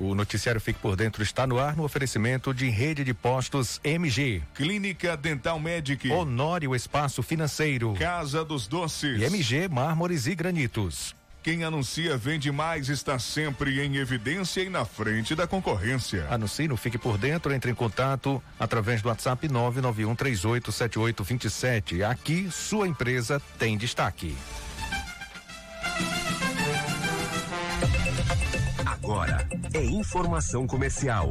[0.00, 4.42] O noticiário Fique por Dentro está no ar no oferecimento de rede de postos MG.
[4.54, 6.10] Clínica Dental Medic.
[6.10, 7.94] Honório Espaço Financeiro.
[7.94, 9.18] Casa dos Doces.
[9.18, 11.14] E MG Mármores e Granitos.
[11.46, 16.26] Quem anuncia vende mais está sempre em evidência e na frente da concorrência.
[16.28, 22.02] Anuncie no Fique por Dentro, entre em contato através do WhatsApp 991387827.
[22.02, 24.36] Aqui sua empresa tem destaque.
[28.84, 31.30] Agora é informação comercial.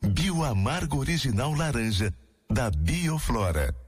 [0.00, 2.12] Bioamargo Original Laranja,
[2.48, 3.87] da Bioflora.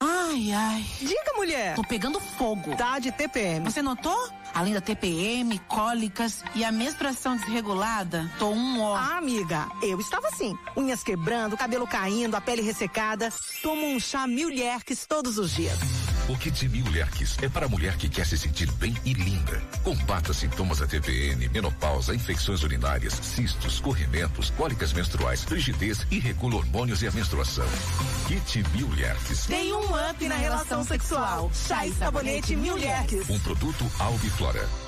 [0.00, 0.86] Ai, ai.
[1.00, 1.74] Diga, mulher.
[1.74, 2.76] Tô pegando fogo.
[2.76, 3.64] Tá de TPM.
[3.64, 4.28] Você notou?
[4.54, 8.96] Além da TPM, cólicas e a menstruação desregulada, tô um ó.
[8.96, 10.56] Ah, amiga, eu estava assim.
[10.76, 13.32] Unhas quebrando, cabelo caindo, a pele ressecada.
[13.62, 15.78] Tomo um chá Milherques todos os dias.
[16.28, 19.62] O Kit Lerques é para a mulher que quer se sentir bem e linda.
[19.82, 27.00] Combata sintomas da TPN, menopausa, infecções urinárias, cistos, corrimentos, cólicas menstruais, frigidez e regula hormônios
[27.00, 27.66] e a menstruação.
[28.26, 29.46] Kit Mil Lerques.
[29.46, 31.50] Tem um up na relação sexual.
[31.54, 33.30] Chá e sabonete Lerques.
[33.30, 34.87] Um produto Albiflora.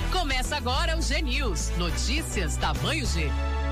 [0.11, 1.71] Começa agora o G News.
[1.77, 3.29] Notícias tamanho G.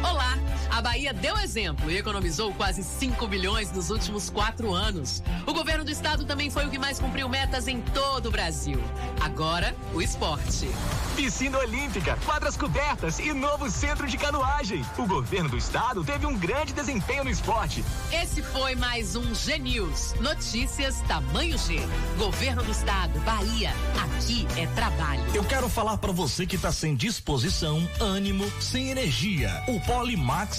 [0.09, 0.37] Olá!
[0.69, 5.21] A Bahia deu exemplo e economizou quase 5 bilhões nos últimos quatro anos.
[5.45, 8.81] O governo do estado também foi o que mais cumpriu metas em todo o Brasil.
[9.19, 10.69] Agora, o esporte.
[11.15, 14.85] Piscina Olímpica, quadras cobertas e novo centro de canoagem.
[14.97, 17.83] O governo do estado teve um grande desempenho no esporte.
[18.11, 20.13] Esse foi mais um G News.
[20.21, 21.79] Notícias tamanho G.
[22.17, 23.71] Governo do estado, Bahia.
[24.01, 25.23] Aqui é trabalho.
[25.33, 29.63] Eu quero falar para você que tá sem disposição, ânimo, sem energia.
[29.67, 30.58] O Polimax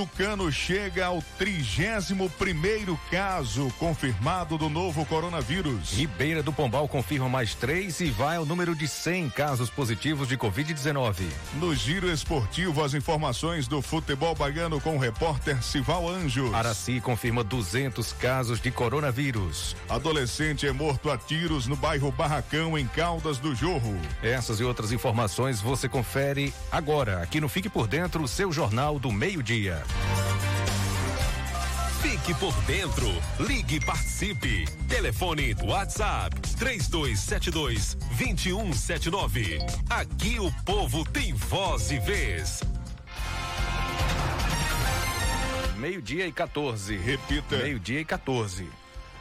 [0.00, 5.92] Tucano chega ao trigésimo primeiro caso confirmado do novo coronavírus.
[5.92, 10.38] Ribeira do Pombal confirma mais três e vai ao número de 100 casos positivos de
[10.38, 11.24] Covid-19.
[11.56, 16.54] No giro esportivo, as informações do futebol baiano com o repórter Sival Anjos.
[16.54, 19.76] Araci confirma 200 casos de coronavírus.
[19.86, 24.00] Adolescente é morto a tiros no bairro Barracão, em Caldas do Jorro.
[24.22, 29.12] Essas e outras informações você confere agora, aqui no Fique por Dentro, seu jornal do
[29.12, 29.84] meio-dia.
[32.02, 33.06] Fique por dentro.
[33.38, 34.64] Ligue e participe.
[34.88, 39.58] Telefone WhatsApp 3272 2179.
[39.88, 42.62] Aqui o povo tem voz e vez.
[45.76, 46.96] Meio-dia e 14.
[46.96, 47.56] Repita.
[47.56, 48.68] Meio-dia e 14.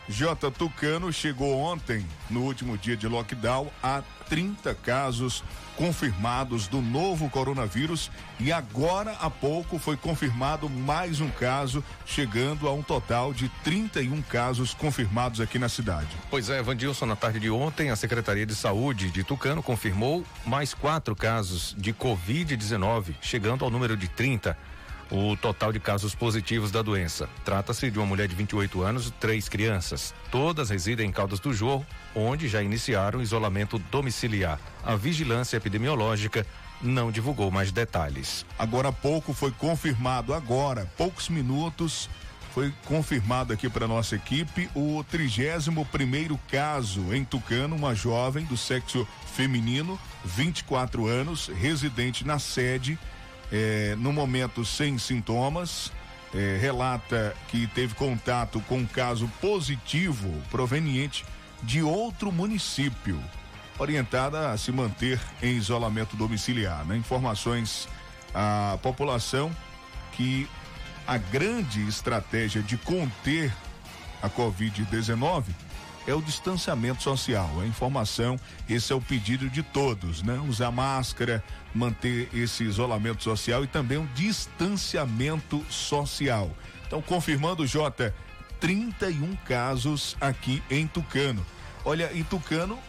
[0.10, 0.52] J.
[0.52, 5.44] Tucano chegou ontem, no último dia de lockdown, a 30 casos
[5.80, 12.74] confirmados do novo coronavírus e agora há pouco foi confirmado mais um caso, chegando a
[12.74, 16.10] um total de 31 casos confirmados aqui na cidade.
[16.30, 20.74] Pois é, Vandilson, na tarde de ontem, a Secretaria de Saúde de Tucano confirmou mais
[20.74, 24.58] quatro casos de Covid-19, chegando ao número de 30
[25.12, 27.30] o total de casos positivos da doença.
[27.44, 30.14] Trata-se de uma mulher de 28 anos e três crianças.
[30.32, 31.86] Todas residem em Caldas do Jorro,
[32.16, 34.60] onde já iniciaram isolamento domiciliar.
[34.84, 36.46] A vigilância epidemiológica
[36.82, 38.46] não divulgou mais detalhes.
[38.58, 42.10] Agora há pouco foi confirmado, agora, poucos minutos,
[42.54, 48.58] foi confirmado aqui para nossa equipe o 31 primeiro caso em Tucano, uma jovem do
[48.58, 52.98] sexo feminino, 24 anos, residente na sede
[53.52, 55.92] é, no momento sem sintomas,
[56.34, 61.26] é, relata que teve contato com um caso positivo proveniente
[61.64, 63.20] de outro município,
[63.78, 66.86] orientada a se manter em isolamento domiciliar.
[66.86, 66.98] Né?
[66.98, 67.88] Informações
[68.34, 69.52] à população
[70.14, 70.48] que
[71.08, 73.54] a grande estratégia de conter
[74.22, 75.46] a Covid-19
[76.10, 77.50] é o distanciamento social.
[77.60, 80.42] A informação, esse é o pedido de todos, né?
[80.48, 86.50] Usar máscara, manter esse isolamento social e também um distanciamento social.
[86.88, 88.16] Então, confirmando, Jota,
[88.60, 91.46] 31 casos aqui em Tucano.
[91.86, 92.80] Olha, em Tucano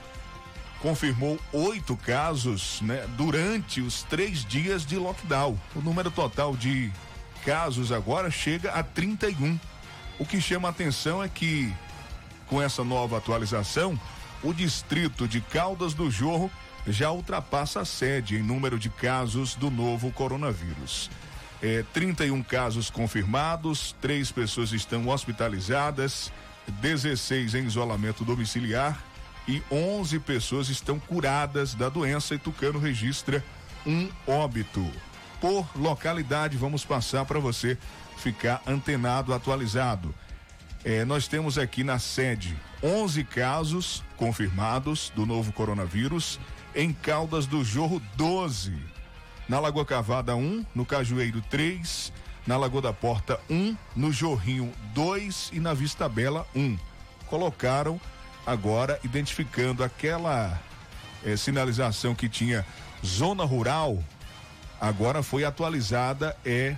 [0.81, 3.07] confirmou oito casos, né?
[3.19, 5.61] Durante os três dias de lockdown.
[5.77, 6.91] O número total de
[7.45, 9.61] casos agora chega a 31.
[10.19, 11.71] O que chama atenção é que
[12.51, 13.99] com essa nova atualização,
[14.43, 16.51] o distrito de Caldas do Jorro
[16.87, 21.09] já ultrapassa a sede em número de casos do novo coronavírus.
[21.63, 26.33] É, 31 casos confirmados, três pessoas estão hospitalizadas,
[26.67, 28.99] 16 em isolamento domiciliar
[29.47, 33.45] e 11 pessoas estão curadas da doença e Tucano registra
[33.87, 34.91] um óbito.
[35.41, 36.59] por localidade.
[36.59, 37.79] Vamos passar para você
[38.19, 40.15] ficar antenado, atualizado.
[40.85, 46.41] É, nós temos aqui na sede 11 casos confirmados do novo coronavírus.
[46.75, 48.75] Em Caldas do Jorro, 12.
[49.49, 50.65] Na Lagoa Cavada, 1.
[50.75, 52.13] No Cajueiro, 3.
[52.47, 53.77] Na Lagoa da Porta, 1.
[53.95, 55.51] No Jorrinho, 2.
[55.53, 56.79] E na Vista Bela, 1.
[57.27, 58.01] Colocaram
[58.47, 60.59] agora, identificando aquela
[61.23, 62.65] é, sinalização que tinha
[63.05, 64.03] zona rural,
[64.81, 66.75] agora foi atualizada, é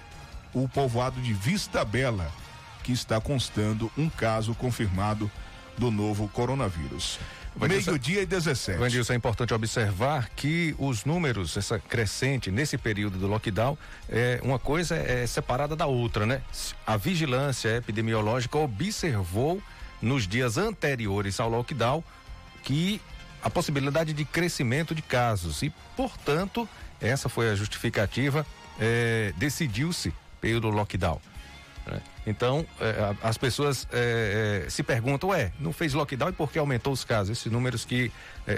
[0.53, 2.42] o povoado de Vista Bela
[2.83, 5.31] que está constando um caso confirmado
[5.79, 7.19] do novo coronavírus.
[7.55, 8.79] Meio-dia e 17.
[8.79, 13.77] Vandilson, é importante observar que os números, essa crescente nesse período do lockdown,
[14.09, 16.41] é, uma coisa é separada da outra, né?
[16.87, 19.63] A vigilância epidemiológica observou
[20.01, 22.03] nos dias anteriores ao lockdown
[22.63, 23.01] que
[23.43, 26.67] a possibilidade de crescimento de casos e, portanto,
[27.01, 28.47] essa foi a justificativa,
[28.81, 31.21] é, decidiu-se pelo lockdown.
[31.87, 32.01] Né?
[32.27, 36.59] Então, é, as pessoas é, é, se perguntam, ué, não fez lockdown e por que
[36.59, 37.39] aumentou os casos?
[37.39, 38.11] Esses números que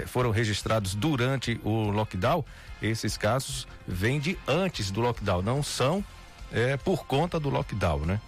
[0.07, 2.43] foram registrados durante o lockdown,
[2.81, 6.03] esses casos vêm de antes do lockdown, não são
[6.83, 8.19] por conta do lockdown, né?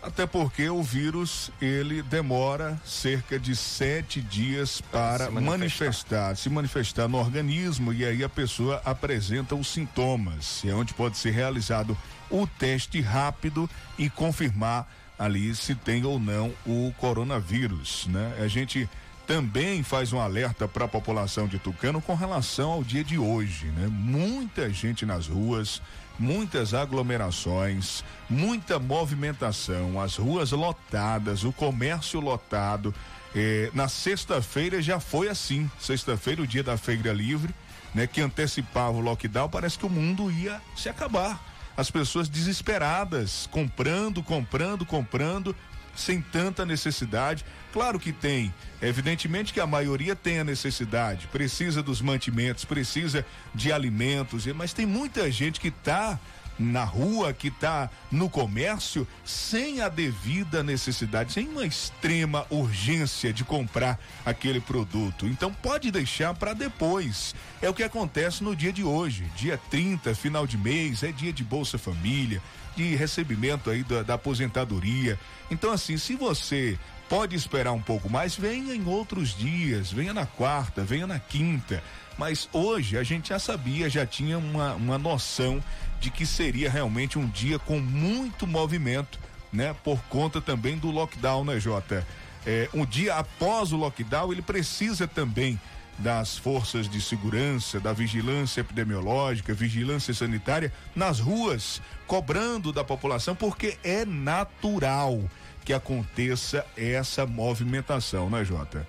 [0.00, 5.50] Até porque o vírus ele demora cerca de sete dias para se manifestar.
[5.50, 6.36] manifestar.
[6.36, 10.62] se manifestar no organismo e aí a pessoa apresenta os sintomas.
[10.64, 11.98] É onde pode ser realizado
[12.30, 13.68] o teste rápido
[13.98, 14.86] e confirmar
[15.18, 18.36] ali se tem ou não o coronavírus, né?
[18.40, 18.88] A gente
[19.26, 23.66] também faz um alerta para a população de Tucano com relação ao dia de hoje,
[23.66, 23.86] né?
[23.90, 25.82] Muita gente nas ruas,
[26.18, 32.94] muitas aglomerações, muita movimentação, as ruas lotadas, o comércio lotado.
[33.34, 35.70] Eh, na sexta-feira já foi assim.
[35.78, 37.54] Sexta-feira, o dia da feira livre,
[37.94, 38.06] né?
[38.06, 41.47] Que antecipava o lockdown, parece que o mundo ia se acabar.
[41.78, 45.54] As pessoas desesperadas, comprando, comprando, comprando,
[45.94, 47.44] sem tanta necessidade.
[47.72, 53.72] Claro que tem, evidentemente que a maioria tem a necessidade, precisa dos mantimentos, precisa de
[53.72, 56.18] alimentos, mas tem muita gente que está
[56.58, 63.44] na rua, que está no comércio, sem a devida necessidade, sem uma extrema urgência de
[63.44, 65.26] comprar aquele produto.
[65.26, 67.34] Então pode deixar para depois.
[67.62, 71.32] É o que acontece no dia de hoje, dia 30, final de mês, é dia
[71.32, 72.42] de Bolsa Família,
[72.76, 75.18] de recebimento aí da, da aposentadoria.
[75.50, 80.26] Então, assim, se você pode esperar um pouco mais, venha em outros dias, venha na
[80.26, 81.82] quarta, venha na quinta.
[82.18, 85.62] Mas hoje a gente já sabia, já tinha uma, uma noção
[86.00, 89.18] de que seria realmente um dia com muito movimento,
[89.52, 89.74] né?
[89.84, 92.04] Por conta também do lockdown, né, Jota?
[92.44, 95.58] É, um dia após o lockdown, ele precisa também
[95.98, 103.76] das forças de segurança, da vigilância epidemiológica, vigilância sanitária nas ruas, cobrando da população, porque
[103.82, 105.20] é natural
[105.64, 108.86] que aconteça essa movimentação, né, Jota?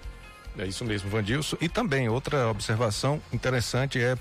[0.60, 1.58] É isso mesmo, Vandilson.
[1.62, 4.18] E também outra observação interessante é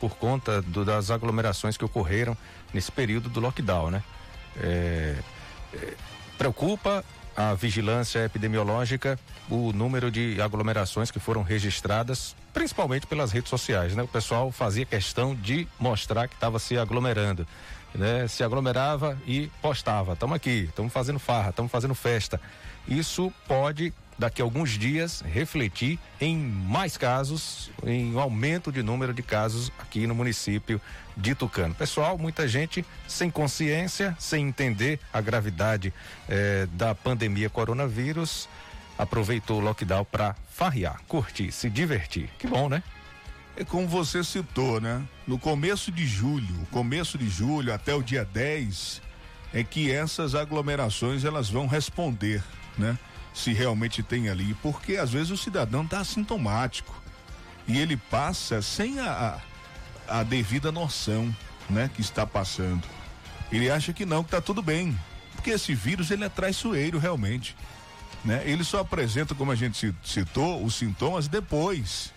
[0.00, 2.36] por conta do, das aglomerações que ocorreram
[2.72, 4.02] nesse período do lockdown, né?
[4.60, 5.16] É,
[5.74, 5.94] é,
[6.38, 7.04] preocupa
[7.36, 9.18] a vigilância epidemiológica
[9.50, 14.02] o número de aglomerações que foram registradas, principalmente pelas redes sociais, né?
[14.02, 17.46] O pessoal fazia questão de mostrar que estava se aglomerando,
[17.94, 18.28] né?
[18.28, 22.40] Se aglomerava e postava, estamos aqui, estamos fazendo farra, estamos fazendo festa.
[22.86, 29.12] Isso pode daqui a alguns dias refletir em mais casos, em um aumento de número
[29.12, 30.80] de casos aqui no município
[31.16, 31.74] de Tucano.
[31.74, 35.92] Pessoal, muita gente sem consciência, sem entender a gravidade
[36.28, 38.48] eh, da pandemia coronavírus,
[38.96, 42.30] aproveitou o lockdown para farrear, curtir, se divertir.
[42.38, 42.82] Que bom, né?
[43.56, 45.02] É como você citou, né?
[45.26, 49.02] No começo de julho, começo de julho até o dia 10,
[49.52, 52.42] é que essas aglomerações elas vão responder,
[52.78, 52.98] né?
[53.34, 57.02] Se realmente tem ali, porque às vezes o cidadão está assintomático
[57.66, 59.40] e ele passa sem a,
[60.08, 61.34] a, a, devida noção,
[61.70, 62.86] né, que está passando.
[63.50, 64.98] Ele acha que não, que está tudo bem,
[65.34, 67.56] porque esse vírus ele é traiçoeiro realmente,
[68.24, 68.42] né?
[68.44, 72.12] Ele só apresenta, como a gente citou, os sintomas depois.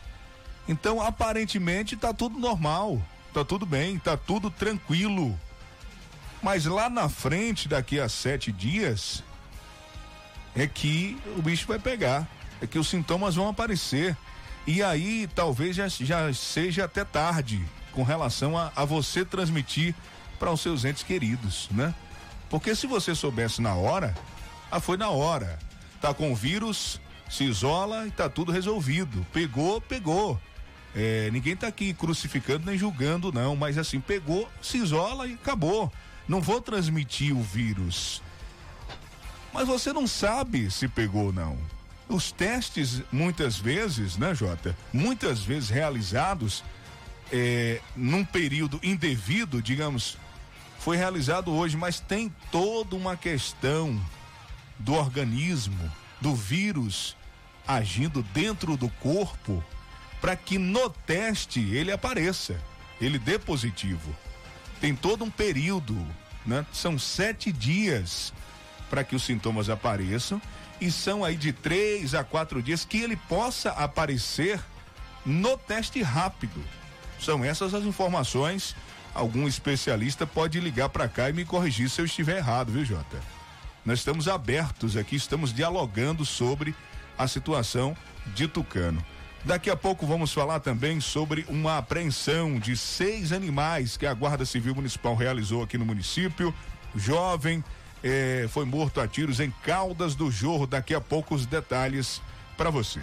[0.68, 5.38] Então, aparentemente, está tudo normal, está tudo bem, está tudo tranquilo.
[6.42, 9.24] Mas lá na frente, daqui a sete dias,
[10.56, 12.28] é que o bicho vai pegar,
[12.62, 14.16] é que os sintomas vão aparecer.
[14.66, 19.94] E aí talvez já, já seja até tarde com relação a, a você transmitir
[20.40, 21.94] para os seus entes queridos, né?
[22.50, 24.16] Porque se você soubesse na hora,
[24.72, 25.60] ah, foi na hora.
[26.02, 29.26] Tá com o vírus, se isola e tá tudo resolvido.
[29.32, 30.40] Pegou, pegou.
[30.96, 35.92] É, ninguém está aqui crucificando nem julgando, não, mas assim, pegou, se isola e acabou.
[36.28, 38.22] Não vou transmitir o vírus.
[39.56, 41.58] Mas você não sabe se pegou ou não.
[42.10, 44.78] Os testes, muitas vezes, né, Jota?
[44.92, 46.62] Muitas vezes realizados
[47.32, 50.18] é, num período indevido, digamos,
[50.78, 53.98] foi realizado hoje, mas tem toda uma questão
[54.78, 57.16] do organismo, do vírus
[57.66, 59.64] agindo dentro do corpo
[60.20, 62.60] para que no teste ele apareça,
[63.00, 64.14] ele dê positivo.
[64.82, 65.96] Tem todo um período,
[66.46, 66.66] né?
[66.74, 68.34] São sete dias
[68.90, 70.42] para que os sintomas apareçam
[70.80, 74.60] e são aí de três a quatro dias que ele possa aparecer
[75.26, 76.64] no teste rápido.
[77.20, 78.76] São essas as informações.
[79.14, 83.22] Algum especialista pode ligar para cá e me corrigir se eu estiver errado, viu, Jota?
[83.86, 86.76] Nós estamos abertos aqui, estamos dialogando sobre
[87.18, 87.96] a situação
[88.34, 89.04] de Tucano.
[89.46, 94.44] Daqui a pouco vamos falar também sobre uma apreensão de seis animais que a Guarda
[94.44, 96.54] Civil Municipal realizou aqui no município.
[96.96, 97.64] Jovem
[98.06, 100.68] eh, foi morto a tiros em Caldas do Jorro.
[100.68, 102.22] Daqui a pouco os detalhes
[102.56, 103.02] para você.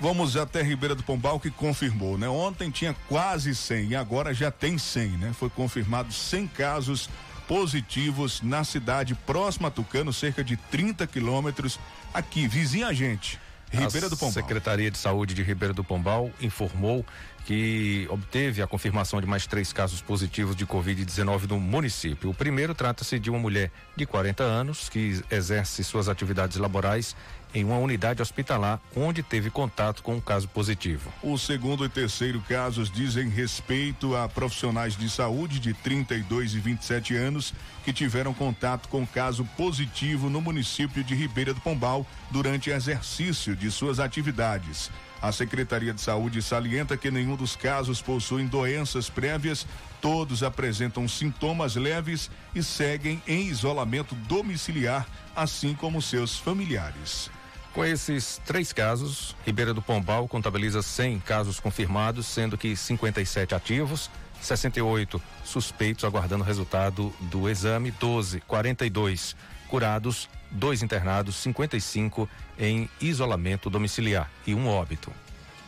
[0.00, 2.28] Vamos até Ribeira do Pombal que confirmou, né?
[2.28, 5.32] Ontem tinha quase 100 e agora já tem 100, né?
[5.32, 7.10] Foi confirmado 100 casos
[7.48, 11.80] positivos na cidade próxima a Tucano, cerca de 30 quilômetros
[12.14, 13.40] aqui, vizinha a gente.
[13.70, 14.32] Ribeira a do Pombal.
[14.32, 17.04] Secretaria de Saúde de Ribeira do Pombal informou
[17.44, 22.30] que obteve a confirmação de mais três casos positivos de Covid-19 no município.
[22.30, 27.16] O primeiro trata-se de uma mulher de 40 anos que exerce suas atividades laborais
[27.58, 31.12] em uma unidade hospitalar onde teve contato com um caso positivo.
[31.22, 37.16] O segundo e terceiro casos dizem respeito a profissionais de saúde de 32 e 27
[37.16, 37.52] anos
[37.84, 43.70] que tiveram contato com caso positivo no município de Ribeira do Pombal durante exercício de
[43.70, 44.90] suas atividades.
[45.20, 49.66] A Secretaria de Saúde salienta que nenhum dos casos possuem doenças prévias,
[50.00, 57.30] todos apresentam sintomas leves e seguem em isolamento domiciliar, assim como seus familiares.
[57.78, 64.10] Com esses três casos, Ribeira do Pombal contabiliza 100 casos confirmados, sendo que 57 ativos,
[64.40, 69.36] 68 suspeitos aguardando resultado do exame, 12, 42
[69.68, 75.12] curados, dois internados, 55 em isolamento domiciliar e um óbito.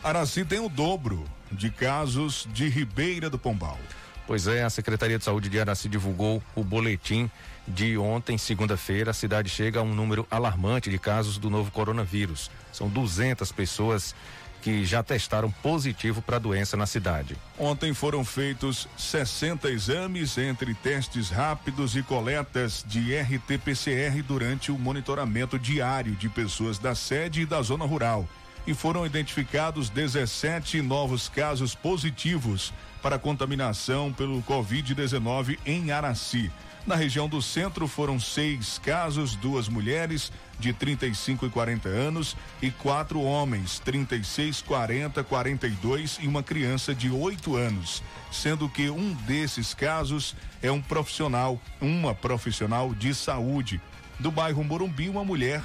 [0.03, 3.79] Araci tem o dobro de casos de Ribeira do Pombal.
[4.27, 7.31] Pois é, a Secretaria de Saúde de Araci divulgou o boletim
[7.71, 9.11] de ontem, segunda-feira.
[9.11, 12.51] A cidade chega a um número alarmante de casos do novo coronavírus.
[12.71, 14.13] São 200 pessoas
[14.61, 17.35] que já testaram positivo para a doença na cidade.
[17.57, 25.57] Ontem foram feitos 60 exames entre testes rápidos e coletas de RT-PCR durante o monitoramento
[25.57, 28.27] diário de pessoas da sede e da zona rural.
[28.67, 36.51] E foram identificados 17 novos casos positivos para contaminação pelo Covid-19 em Araci.
[36.85, 42.71] Na região do centro foram seis casos, duas mulheres de 35 e 40 anos e
[42.71, 49.75] quatro homens, 36, 40, 42 e uma criança de 8 anos, sendo que um desses
[49.75, 53.79] casos é um profissional, uma profissional de saúde.
[54.19, 55.61] Do bairro Morumbi, uma mulher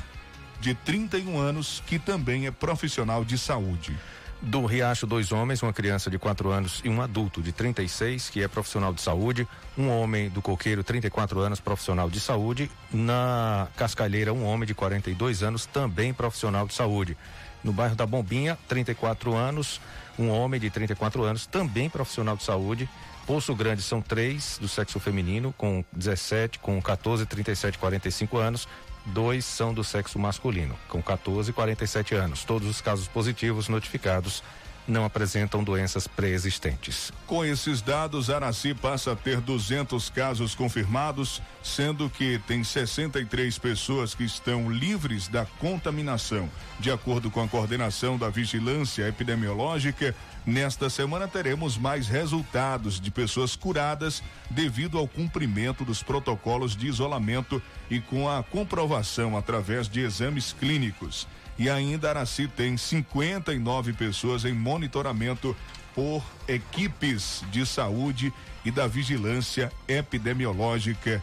[0.61, 3.97] de 31 anos que também é profissional de saúde.
[4.43, 8.43] Do Riacho, dois homens, uma criança de 4 anos e um adulto de 36, que
[8.43, 9.49] é profissional de saúde.
[9.79, 12.71] Um homem do Coqueiro, 34 anos, profissional de saúde.
[12.93, 17.17] Na Cascalheira, um homem de 42 anos, também profissional de saúde.
[17.65, 19.81] No bairro da Bombinha, 34 anos,
[20.19, 22.89] um homem de 34 anos, também profissional de saúde.
[23.27, 28.69] Poço Grande são três do sexo feminino, com 17, com 14, 37, 45 anos
[29.07, 32.45] dois são do sexo masculino, com 14 e 47 anos.
[32.45, 34.43] Todos os casos positivos notificados
[34.87, 37.13] não apresentam doenças pré-existentes.
[37.27, 44.15] Com esses dados, Araci passa a ter 200 casos confirmados, sendo que tem 63 pessoas
[44.15, 46.49] que estão livres da contaminação.
[46.79, 53.57] De acordo com a coordenação da vigilância epidemiológica, nesta semana teremos mais resultados de pessoas
[53.57, 60.53] curadas devido ao cumprimento dos protocolos de isolamento e com a comprovação através de exames
[60.53, 61.27] clínicos.
[61.59, 65.57] E ainda Araci tem 59 pessoas em monitoramento
[65.95, 68.33] por equipes de saúde
[68.65, 71.23] e da vigilância epidemiológica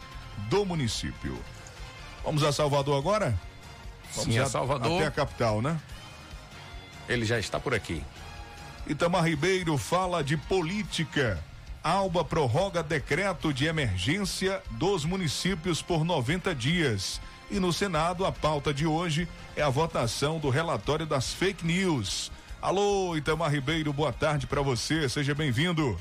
[0.49, 1.37] do município.
[2.23, 3.39] Vamos a Salvador agora?
[4.15, 4.97] Vamos Sim, a Salvador.
[4.97, 5.79] Até a capital, né?
[7.07, 8.03] Ele já está por aqui.
[8.87, 11.43] Itamar Ribeiro fala de política.
[11.83, 17.19] Alba prorroga decreto de emergência dos municípios por 90 dias.
[17.53, 22.31] E no Senado, a pauta de hoje é a votação do relatório das fake news.
[22.59, 25.95] Alô, Itamar Ribeiro, boa tarde para você, seja bem-vindo.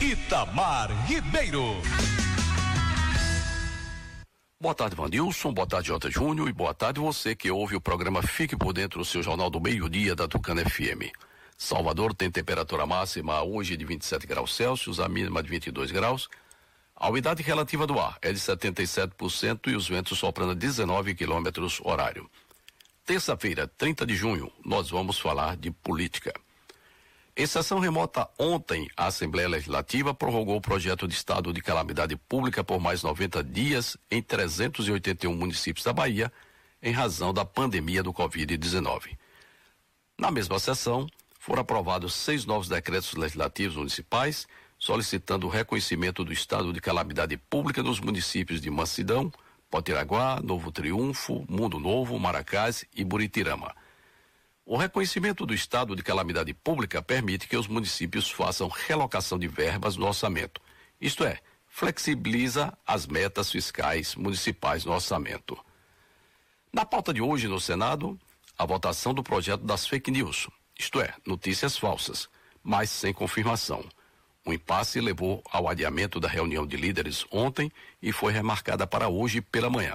[0.00, 1.76] Itamar Ribeiro.
[4.58, 5.52] Boa tarde, Vandilson.
[5.52, 6.48] Boa tarde, Jota Júnior.
[6.48, 9.60] E boa tarde você que ouve o programa Fique por Dentro, o seu jornal do
[9.60, 11.12] meio-dia da Tucana FM.
[11.58, 16.26] Salvador tem temperatura máxima hoje de 27 graus Celsius, a mínima de 22 graus.
[17.00, 21.80] A umidade relativa do ar é de 77% e os ventos soprando a 19 quilômetros
[21.84, 22.28] horário.
[23.06, 26.34] Terça-feira, 30 de junho, nós vamos falar de política.
[27.36, 32.64] Em sessão remota ontem, a Assembleia Legislativa prorrogou o projeto de estado de calamidade pública
[32.64, 36.32] por mais 90 dias em 381 municípios da Bahia,
[36.82, 39.16] em razão da pandemia do Covid-19.
[40.18, 41.06] Na mesma sessão,
[41.38, 44.48] foram aprovados seis novos decretos legislativos municipais,
[44.78, 49.32] solicitando o reconhecimento do estado de calamidade pública nos municípios de Mansidão,
[49.70, 53.74] Potiraguá, Novo Triunfo, Mundo Novo, Maracás e Buritirama.
[54.64, 59.96] O reconhecimento do estado de calamidade pública permite que os municípios façam relocação de verbas
[59.96, 60.60] no orçamento,
[61.00, 65.58] isto é, flexibiliza as metas fiscais municipais no orçamento.
[66.72, 68.18] Na pauta de hoje no Senado,
[68.58, 72.28] a votação do projeto das fake news, isto é, notícias falsas,
[72.62, 73.84] mas sem confirmação.
[74.48, 79.42] O impasse levou ao adiamento da reunião de líderes ontem e foi remarcada para hoje
[79.42, 79.94] pela manhã.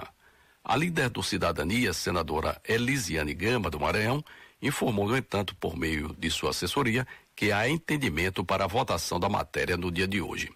[0.62, 4.24] A líder do Cidadania, senadora Elisiane Gama do Maranhão,
[4.62, 9.28] informou, no entanto, por meio de sua assessoria, que há entendimento para a votação da
[9.28, 10.52] matéria no dia de hoje.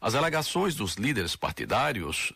[0.00, 2.32] As alegações dos líderes partidários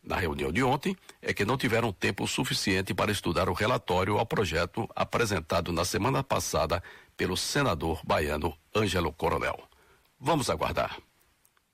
[0.00, 4.24] na reunião de ontem é que não tiveram tempo suficiente para estudar o relatório ao
[4.24, 6.80] projeto apresentado na semana passada
[7.16, 9.68] pelo senador baiano Ângelo Coronel.
[10.18, 10.96] Vamos aguardar.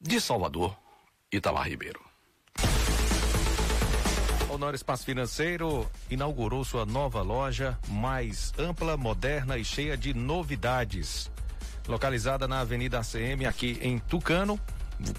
[0.00, 0.76] De Salvador,
[1.30, 2.00] Itamar Ribeiro.
[4.50, 11.30] Honor Espaço Financeiro inaugurou sua nova loja, mais ampla, moderna e cheia de novidades.
[11.86, 14.60] Localizada na Avenida ACM, aqui em Tucano,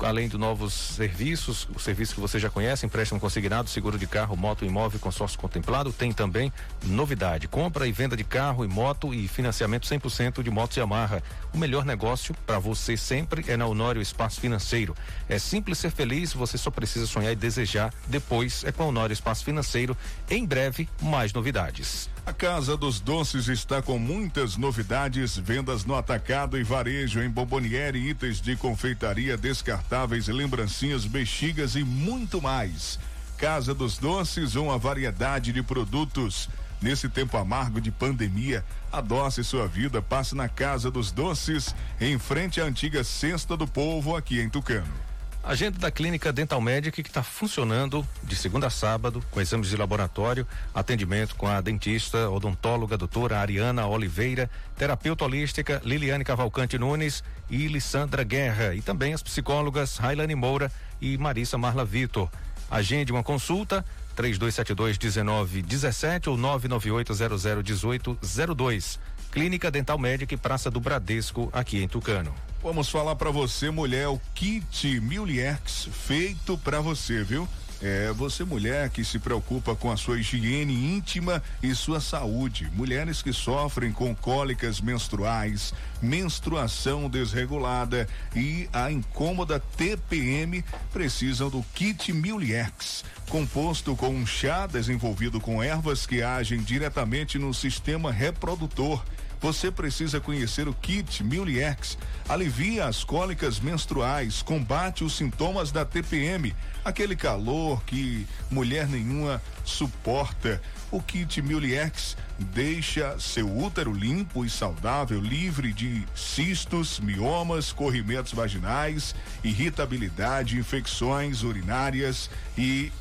[0.02, 4.36] além de novos serviços, o serviço que você já conhece, empréstimo consignado, seguro de carro,
[4.36, 6.52] moto, imóvel, consórcio contemplado, tem também
[6.84, 11.22] novidade: compra e venda de carro e moto e financiamento 100% de motos Yamaha.
[11.54, 14.96] O melhor negócio para você sempre é na Honório Espaço Financeiro.
[15.28, 17.94] É simples ser feliz, você só precisa sonhar e desejar.
[18.08, 19.96] Depois é com a Honório Espaço Financeiro.
[20.30, 22.13] Em breve, mais novidades.
[22.26, 28.00] A Casa dos Doces está com muitas novidades, vendas no atacado e varejo em bomboniere,
[28.00, 32.98] itens de confeitaria, descartáveis, lembrancinhas, bexigas e muito mais.
[33.38, 36.48] Casa dos Doces, uma variedade de produtos.
[36.82, 42.62] Nesse tempo amargo de pandemia, adoce sua vida, passe na Casa dos Doces, em frente
[42.62, 45.13] à antiga Cesta do Povo, aqui em Tucano.
[45.46, 49.76] Agenda da Clínica Dental Medic que está funcionando de segunda a sábado, com exames de
[49.76, 57.68] laboratório, atendimento com a dentista, odontóloga, doutora Ariana Oliveira, terapeuta holística Liliane Cavalcante Nunes e
[57.68, 62.30] Lissandra Guerra, e também as psicólogas Railane Moura e Marissa Marla Vitor.
[62.72, 63.84] Agende uma consulta
[64.16, 67.14] 3272 1917 ou 998
[67.62, 68.98] 001802.
[69.30, 72.34] Clínica Dental Médica e Praça do Bradesco, aqui em Tucano.
[72.64, 77.46] Vamos falar para você, mulher, o kit Miliex feito para você, viu?
[77.82, 82.72] É, você mulher que se preocupa com a sua higiene íntima e sua saúde.
[82.74, 92.14] Mulheres que sofrem com cólicas menstruais, menstruação desregulada e a incômoda TPM precisam do kit
[92.14, 99.04] Miliex, composto com um chá desenvolvido com ervas que agem diretamente no sistema reprodutor
[99.44, 101.98] você precisa conhecer o kit Miliex.
[102.30, 110.62] Alivia as cólicas menstruais, combate os sintomas da TPM, aquele calor que mulher nenhuma suporta.
[110.90, 119.14] O kit Miliex deixa seu útero limpo e saudável, livre de cistos, miomas, corrimentos vaginais,
[119.44, 122.94] irritabilidade, infecções urinárias e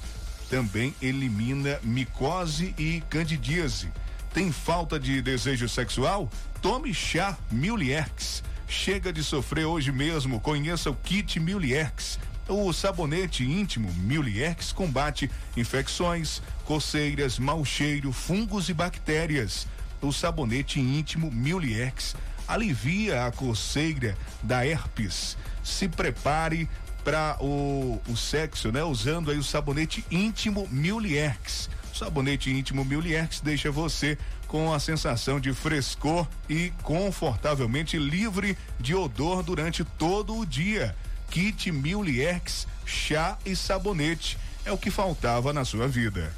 [0.50, 3.92] também elimina micose e candidíase.
[4.32, 6.30] Tem falta de desejo sexual?
[6.62, 8.42] Tome chá Miliex.
[8.66, 10.40] Chega de sofrer hoje mesmo.
[10.40, 12.18] Conheça o kit Miliex.
[12.48, 19.66] O sabonete íntimo Miliex combate infecções, coceiras, mau cheiro, fungos e bactérias.
[20.00, 22.16] O sabonete íntimo Miliex
[22.48, 25.36] alivia a coceira da herpes.
[25.62, 26.68] Se prepare
[27.04, 28.82] para o, o sexo, né?
[28.82, 31.68] Usando aí o sabonete íntimo Milierx.
[31.92, 39.42] Sabonete íntimo Milierx deixa você com a sensação de frescor e confortavelmente livre de odor
[39.42, 40.96] durante todo o dia.
[41.30, 46.32] Kit Milierx, chá e sabonete é o que faltava na sua vida.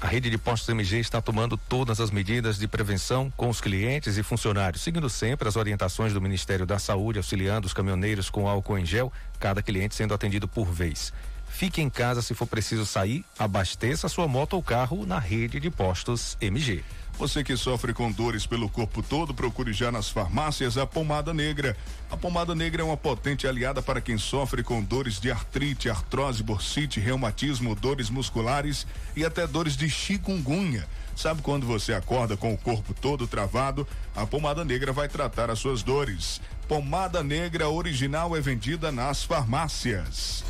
[0.00, 4.16] A rede de postos MG está tomando todas as medidas de prevenção com os clientes
[4.16, 8.78] e funcionários, seguindo sempre as orientações do Ministério da Saúde, auxiliando os caminhoneiros com álcool
[8.78, 11.12] em gel, cada cliente sendo atendido por vez.
[11.60, 15.70] Fique em casa se for preciso sair, abasteça sua moto ou carro na rede de
[15.70, 16.82] postos MG.
[17.18, 21.76] Você que sofre com dores pelo corpo todo, procure já nas farmácias a pomada negra.
[22.10, 26.42] A pomada negra é uma potente aliada para quem sofre com dores de artrite, artrose,
[26.42, 30.88] bursite, reumatismo, dores musculares e até dores de chikungunya.
[31.14, 33.86] Sabe quando você acorda com o corpo todo travado?
[34.16, 36.40] A pomada negra vai tratar as suas dores.
[36.66, 40.42] Pomada negra original é vendida nas farmácias.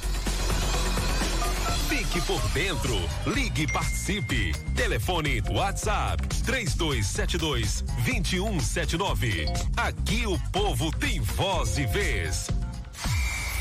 [1.88, 2.96] Fique por dentro.
[3.26, 4.52] Ligue e participe.
[4.74, 9.46] Telefone WhatsApp 3272 2179.
[9.76, 12.48] Aqui o povo tem voz e vez.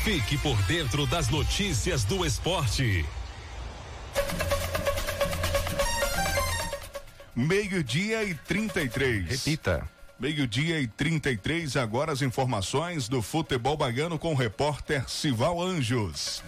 [0.04, 3.04] Fique por dentro das notícias do esporte.
[7.36, 9.28] Meio-dia e 33.
[9.28, 9.88] Repita.
[10.18, 16.42] Meio-dia e 33, agora as informações do futebol baiano com o repórter Sival Anjos.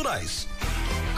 [0.01, 0.47] naturais.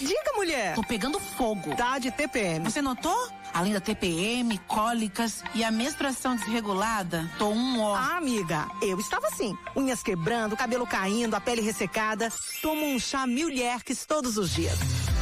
[0.00, 0.74] Diga, mulher.
[0.74, 1.74] Tô pegando fogo.
[1.76, 2.64] Tá de TPM.
[2.64, 3.28] Você notou?
[3.52, 7.94] Além da TPM, cólicas e a menstruação desregulada, tô um ó.
[7.96, 9.56] Ah, amiga, eu estava assim.
[9.76, 12.32] Unhas quebrando, cabelo caindo, a pele ressecada.
[12.62, 14.78] Tomo um chá Milherques todos os dias.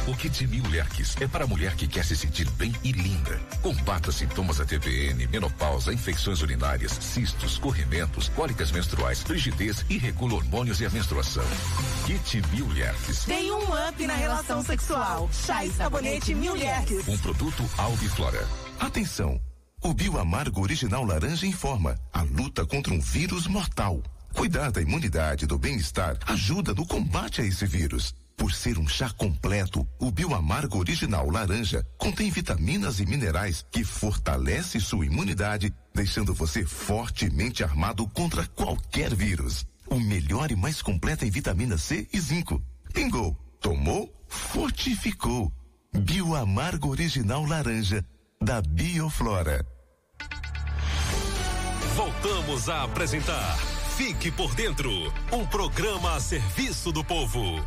[0.09, 3.39] O Kit Mil Lerques é para a mulher que quer se sentir bem e linda.
[3.61, 10.81] Combata sintomas da TPN, menopausa, infecções urinárias, cistos, corrimentos, cólicas menstruais, frigidez e regula hormônios
[10.81, 11.43] e a menstruação.
[12.07, 13.25] Kit Mil Lerques.
[13.25, 15.29] Tem um up na relação sexual.
[15.31, 17.07] Chá e sabonete Milherques.
[17.07, 18.47] Um produto Albiflora.
[18.79, 19.39] Atenção!
[19.83, 24.01] O Bioamargo Original Laranja informa a luta contra um vírus mortal.
[24.33, 28.15] Cuidar da imunidade e do bem-estar ajuda no combate a esse vírus.
[28.39, 34.79] Por ser um chá completo, o Bioamargo Original Laranja contém vitaminas e minerais que fortalece
[34.79, 39.67] sua imunidade, deixando você fortemente armado contra qualquer vírus.
[39.89, 42.63] O melhor e mais completo em vitamina C e zinco.
[42.93, 45.51] Pingou, tomou, fortificou.
[45.93, 48.05] Bioamargo Original Laranja,
[48.41, 49.65] da Bioflora.
[51.93, 53.57] Voltamos a apresentar
[53.97, 54.89] Fique por Dentro
[55.29, 57.61] um programa a serviço do povo.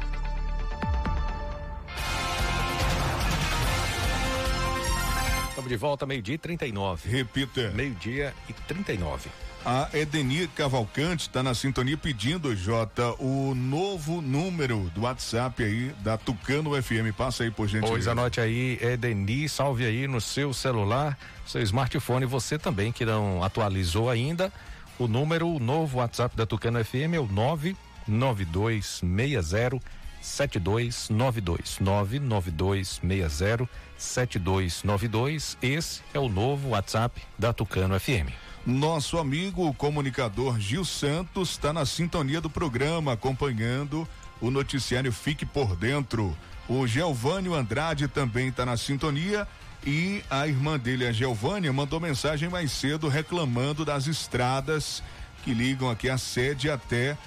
[5.62, 7.08] Estamos de volta, meio-dia e 39.
[7.08, 7.70] Repita.
[7.70, 9.30] Meio-dia e 39.
[9.64, 16.18] A Edeni Cavalcante está na sintonia pedindo, Jota, o novo número do WhatsApp aí da
[16.18, 17.14] Tucano FM.
[17.16, 17.92] Passa aí, por gentileza.
[17.92, 23.44] Pois anote aí, Edeni, salve aí no seu celular, seu smartphone, você também que não
[23.44, 24.52] atualizou ainda.
[24.98, 35.58] O número, o novo WhatsApp da Tucano FM é o 99260 7292 99260 7292.
[35.60, 38.32] Esse é o novo WhatsApp da Tucano FM.
[38.64, 44.08] Nosso amigo o comunicador Gil Santos está na sintonia do programa, acompanhando
[44.40, 46.36] o noticiário Fique por Dentro.
[46.68, 49.46] O Geovânio Andrade também está na sintonia
[49.84, 55.02] e a irmã dele, a Geovânia, mandou mensagem mais cedo reclamando das estradas
[55.42, 57.18] que ligam aqui a sede até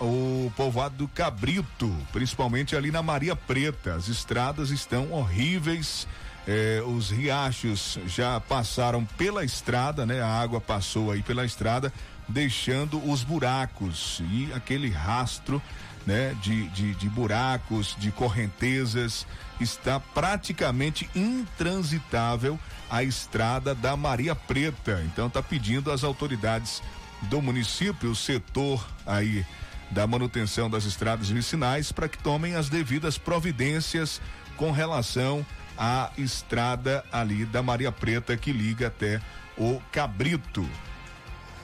[0.00, 3.94] o povoado do Cabrito, principalmente ali na Maria Preta.
[3.94, 6.06] As estradas estão horríveis.
[6.46, 10.22] Eh, os riachos já passaram pela estrada, né?
[10.22, 11.92] A água passou aí pela estrada,
[12.26, 15.60] deixando os buracos e aquele rastro,
[16.06, 16.34] né?
[16.42, 19.26] De, de, de buracos, de correntezas,
[19.60, 22.58] está praticamente intransitável
[22.90, 25.02] a estrada da Maria Preta.
[25.04, 26.82] Então está pedindo às autoridades
[27.22, 29.44] do município, o setor aí
[29.90, 34.20] da manutenção das estradas vicinais, para que tomem as devidas providências
[34.56, 35.44] com relação
[35.76, 39.20] à estrada ali da Maria Preta que liga até
[39.56, 40.68] o Cabrito.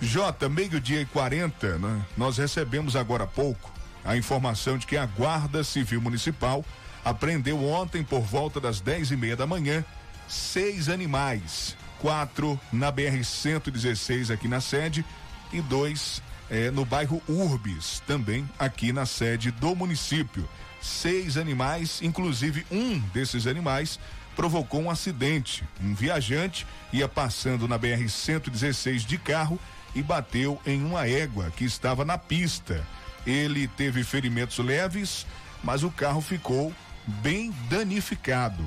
[0.00, 2.06] J, meio-dia e 40, né?
[2.16, 3.72] Nós recebemos agora há pouco
[4.04, 6.64] a informação de que a Guarda Civil Municipal
[7.04, 9.84] apreendeu ontem, por volta das dez e meia da manhã,
[10.28, 11.76] seis animais.
[11.98, 15.04] Quatro na BR-116 aqui na sede
[15.52, 20.48] e dois eh, no bairro Urbis, também aqui na sede do município.
[20.80, 23.98] Seis animais, inclusive um desses animais
[24.36, 25.64] provocou um acidente.
[25.82, 29.58] Um viajante ia passando na BR-116 de carro
[29.94, 32.86] e bateu em uma égua que estava na pista.
[33.26, 35.26] Ele teve ferimentos leves,
[35.64, 36.72] mas o carro ficou
[37.06, 38.64] bem danificado.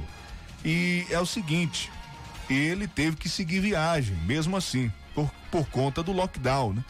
[0.66, 1.90] E é o seguinte,
[2.50, 6.84] ele teve que seguir viagem, mesmo assim, por, por conta do lockdown, né?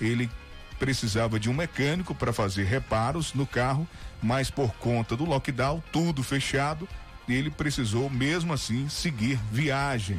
[0.00, 0.30] Ele
[0.78, 3.88] precisava de um mecânico para fazer reparos no carro,
[4.22, 6.88] mas por conta do lockdown, tudo fechado,
[7.28, 10.18] ele precisou mesmo assim seguir viagem.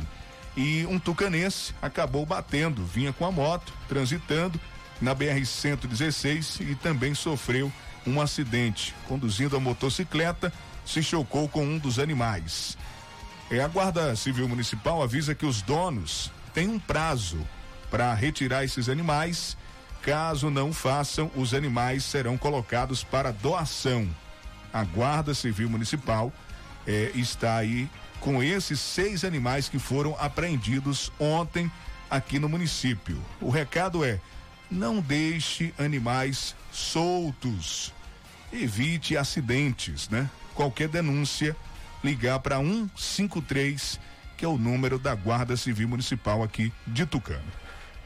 [0.56, 4.60] E um tucanense acabou batendo, vinha com a moto, transitando
[5.02, 7.72] na BR-116 e também sofreu
[8.06, 8.94] um acidente.
[9.08, 10.52] Conduzindo a motocicleta,
[10.86, 12.78] se chocou com um dos animais.
[13.50, 17.40] É, a Guarda Civil Municipal avisa que os donos têm um prazo
[17.90, 19.58] para retirar esses animais.
[20.02, 24.08] Caso não façam, os animais serão colocados para doação.
[24.72, 26.32] A Guarda Civil Municipal
[26.88, 27.89] é, está aí
[28.20, 31.72] com esses seis animais que foram apreendidos ontem
[32.10, 33.22] aqui no município.
[33.41, 34.20] O recado é:
[34.70, 37.93] não deixe animais soltos.
[38.52, 40.30] Evite acidentes, né?
[40.56, 41.56] Qualquer denúncia,
[42.04, 44.00] ligar para 153,
[44.38, 47.52] que é o número da Guarda Civil Municipal aqui de Tucano.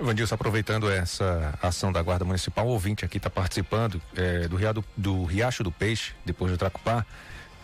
[0.05, 4.83] Vandilson, aproveitando essa ação da Guarda Municipal, o ouvinte aqui está participando é, do, Riado,
[4.95, 7.05] do Riacho do Peixe, depois do Tracupá,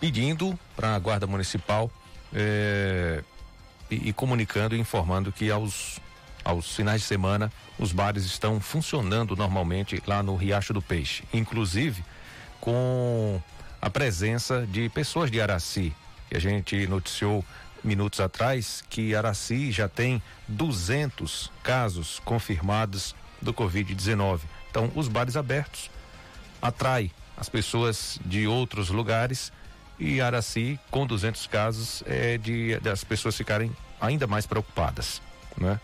[0.00, 1.90] pedindo para a Guarda Municipal
[2.32, 3.22] é,
[3.90, 6.00] e, e, comunicando e informando que aos,
[6.44, 12.04] aos finais de semana os bares estão funcionando normalmente lá no Riacho do Peixe, inclusive
[12.60, 13.40] com
[13.80, 15.92] a presença de pessoas de Araci,
[16.28, 17.44] que a gente noticiou
[17.82, 24.40] minutos atrás que Araci já tem 200 casos confirmados do Covid-19.
[24.70, 25.90] Então, os bares abertos
[26.60, 29.52] atrai as pessoas de outros lugares
[29.98, 33.70] e Araci, com 200 casos, é de das pessoas ficarem
[34.00, 35.20] ainda mais preocupadas,
[35.56, 35.78] né?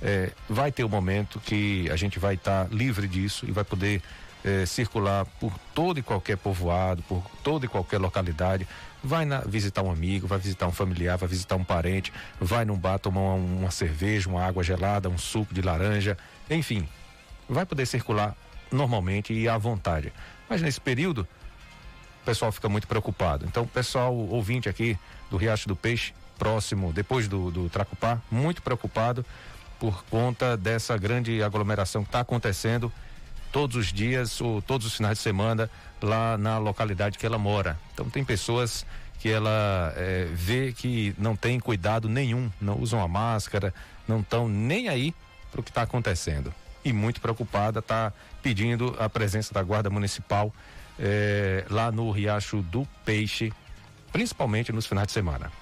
[0.00, 3.62] É, vai ter um momento que a gente vai estar tá livre disso e vai
[3.62, 4.02] poder
[4.44, 8.66] é, circular por todo e qualquer povoado, por toda e qualquer localidade,
[9.02, 12.76] vai na, visitar um amigo, vai visitar um familiar, vai visitar um parente, vai num
[12.76, 16.16] bar tomar uma, uma cerveja, uma água gelada, um suco de laranja,
[16.48, 16.88] enfim,
[17.48, 18.36] vai poder circular
[18.70, 20.12] normalmente e à vontade.
[20.48, 21.26] Mas nesse período,
[22.22, 23.44] o pessoal fica muito preocupado.
[23.46, 24.96] Então, pessoal ouvinte aqui
[25.30, 29.24] do Riacho do Peixe, próximo, depois do, do Tracupá, muito preocupado
[29.78, 32.92] por conta dessa grande aglomeração que está acontecendo
[33.50, 35.68] todos os dias ou todos os finais de semana
[36.06, 37.78] lá na localidade que ela mora.
[37.92, 38.84] Então tem pessoas
[39.18, 43.72] que ela é, vê que não tem cuidado nenhum, não usam a máscara,
[44.06, 45.14] não estão nem aí
[45.50, 46.52] para o que está acontecendo.
[46.84, 50.52] E muito preocupada, está pedindo a presença da Guarda Municipal
[50.98, 53.52] é, lá no Riacho do Peixe,
[54.10, 55.52] principalmente nos finais de semana.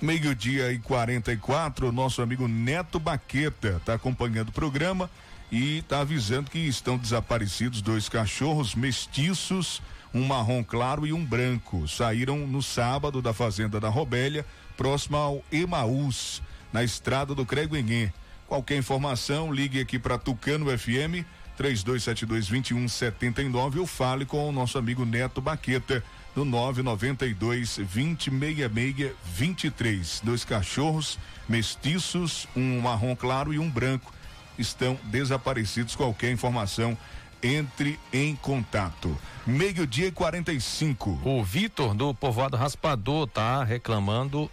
[0.00, 5.10] Meio-dia e 44, nosso amigo Neto Baqueta está acompanhando o programa
[5.50, 9.80] e está avisando que estão desaparecidos dois cachorros mestiços,
[10.12, 11.88] um marrom claro e um branco.
[11.88, 14.44] Saíram no sábado da fazenda da Robélia,
[14.76, 16.42] próximo ao Emaús,
[16.72, 18.12] na estrada do Creguenhê.
[18.46, 21.24] Qualquer informação, ligue aqui para Tucano FM
[21.58, 30.20] 3272-2179 ou fale com o nosso amigo Neto Baqueta no 992 2066 23.
[30.22, 31.18] Dois cachorros
[31.48, 34.12] mestiços, um marrom claro e um branco
[34.58, 35.94] estão desaparecidos.
[35.96, 36.96] Qualquer informação,
[37.42, 39.16] entre em contato.
[39.46, 41.20] Meio-dia e 45.
[41.24, 44.50] O Vitor do Povoado Raspador tá reclamando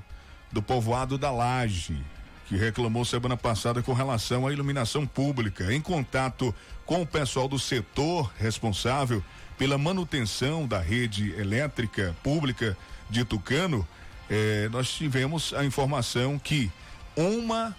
[0.52, 2.02] do povoado da Laje,
[2.46, 5.72] que reclamou semana passada com relação à iluminação pública.
[5.72, 9.22] Em contato com o pessoal do setor responsável
[9.58, 12.76] pela manutenção da rede elétrica pública
[13.10, 13.86] de Tucano,
[14.30, 16.70] eh, nós tivemos a informação que
[17.16, 17.74] uma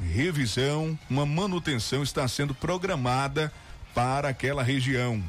[0.00, 3.52] revisão, uma manutenção está sendo programada
[3.94, 5.22] para aquela região.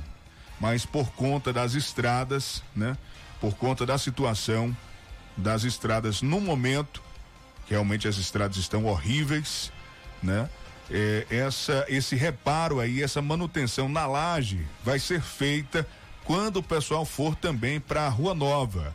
[0.59, 2.97] Mas por conta das estradas, né?
[3.39, 4.75] Por conta da situação
[5.35, 7.01] das estradas no momento,
[7.67, 9.71] realmente as estradas estão horríveis,
[10.21, 10.49] né?
[10.89, 15.87] É, essa, esse reparo aí, essa manutenção na laje vai ser feita
[16.25, 18.93] quando o pessoal for também para a Rua Nova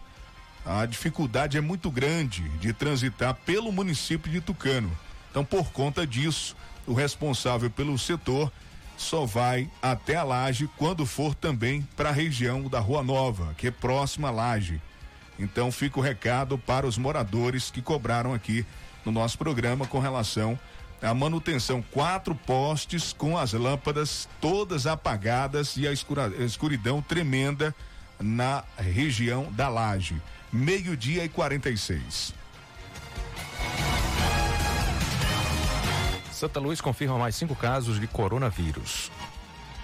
[0.67, 4.91] a dificuldade é muito grande de transitar pelo município de Tucano.
[5.31, 6.57] Então, por conta disso,
[6.87, 8.51] o responsável pelo setor
[8.97, 13.69] só vai até a laje quando for também para a região da Rua Nova, que
[13.69, 14.83] é próxima à laje.
[15.39, 18.67] Então, fica o recado para os moradores que cobraram aqui
[19.05, 20.59] no nosso programa com relação
[21.01, 21.81] à manutenção.
[21.93, 27.73] Quatro postes com as lâmpadas todas apagadas e a escuridão tremenda
[28.19, 30.21] na região da Laje.
[30.53, 32.34] Meio-dia e 46.
[36.30, 39.11] Santa Luz confirma mais cinco casos de coronavírus.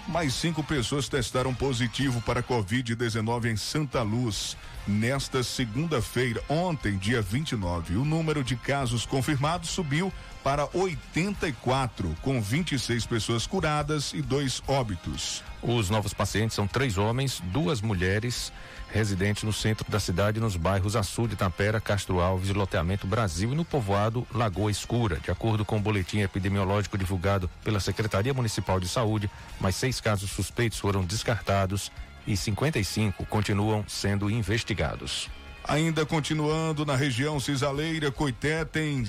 [0.07, 4.55] Mais cinco pessoas testaram positivo para Covid-19 em Santa Luz.
[4.85, 10.11] Nesta segunda-feira, ontem, dia 29, o número de casos confirmados subiu
[10.43, 15.41] para 84, com 26 pessoas curadas e dois óbitos.
[15.61, 18.51] Os novos pacientes são três homens, duas mulheres,
[18.91, 23.55] residentes no centro da cidade, nos bairros Açu de Tampera, Castro Alves, Loteamento Brasil e
[23.55, 25.15] no povoado Lagoa Escura.
[25.15, 29.31] De acordo com o boletim epidemiológico divulgado pela Secretaria Municipal de Saúde,
[29.61, 31.89] mais seis casos suspeitos foram descartados
[32.25, 35.29] e 55 continuam sendo investigados.
[35.65, 39.03] Ainda continuando na região cisaleira, Coité tem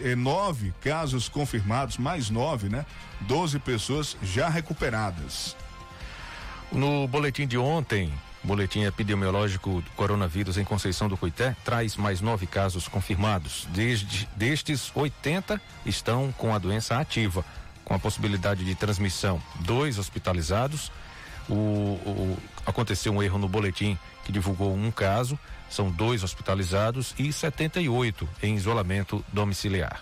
[0.00, 2.86] eh, nove casos confirmados, mais nove, né?
[3.22, 5.56] Doze pessoas já recuperadas.
[6.70, 8.12] No boletim de ontem,
[8.44, 13.66] boletim epidemiológico do coronavírus em Conceição do Coité, traz mais nove casos confirmados.
[13.70, 17.44] Desde, destes, 80 estão com a doença ativa,
[17.84, 19.42] com a possibilidade de transmissão.
[19.60, 20.92] Dois hospitalizados.
[21.48, 25.38] O, o, aconteceu um erro no boletim que divulgou um caso
[25.70, 30.00] são dois hospitalizados e 78 em isolamento domiciliar.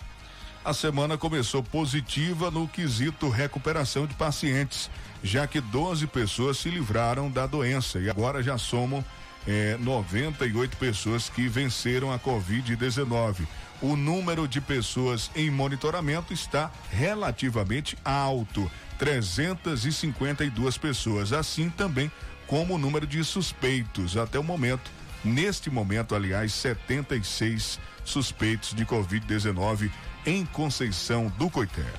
[0.63, 4.89] A semana começou positiva no quesito recuperação de pacientes,
[5.23, 9.05] já que 12 pessoas se livraram da doença e agora já somam
[9.47, 13.45] eh, 98 pessoas que venceram a Covid-19.
[13.85, 22.11] O número de pessoas em monitoramento está relativamente alto, 352 pessoas, assim também
[22.47, 24.17] como o número de suspeitos.
[24.17, 24.89] Até o momento,
[25.25, 29.89] Neste momento, aliás, 76 suspeitos de Covid-19
[30.23, 31.91] em Conceição do Coité.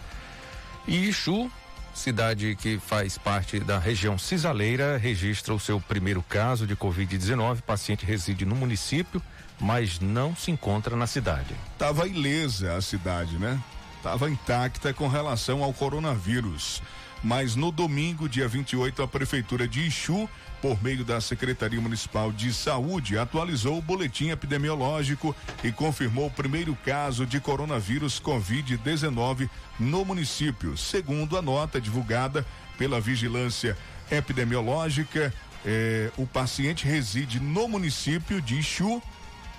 [0.87, 1.51] E Ixu,
[1.93, 7.59] cidade que faz parte da região cisaleira, registra o seu primeiro caso de Covid-19.
[7.59, 9.21] O paciente reside no município,
[9.61, 11.55] mas não se encontra na cidade.
[11.79, 13.61] Tava ilesa a cidade, né?
[14.03, 16.83] Tava intacta com relação ao coronavírus.
[17.25, 20.29] Mas no domingo, dia 28, a prefeitura de Ixu
[20.61, 26.77] por meio da Secretaria Municipal de Saúde, atualizou o boletim epidemiológico e confirmou o primeiro
[26.85, 29.49] caso de coronavírus Covid-19
[29.79, 30.77] no município.
[30.77, 32.45] Segundo a nota divulgada
[32.79, 33.77] pela Vigilância
[34.11, 35.33] Epidemiológica,
[35.65, 39.03] eh, o paciente reside no município de Ixu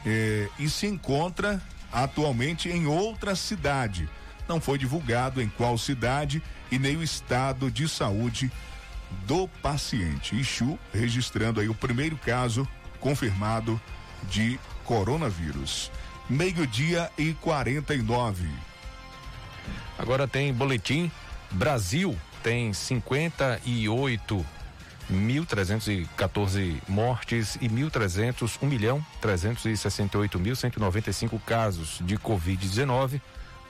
[0.06, 4.10] eh, e se encontra atualmente em outra cidade.
[4.48, 6.42] Não foi divulgado em qual cidade
[6.72, 8.52] e nem o estado de saúde
[9.26, 10.36] do paciente.
[10.36, 12.68] Ixu registrando aí o primeiro caso
[13.00, 13.80] confirmado
[14.30, 15.92] de coronavírus.
[16.30, 18.48] Meio-dia e 49.
[19.98, 21.12] Agora tem boletim.
[21.52, 24.46] Brasil tem 58
[25.12, 33.22] 1.314 mortes e 1.300, 1 milhão 368 mil 195 casos de Covid-19.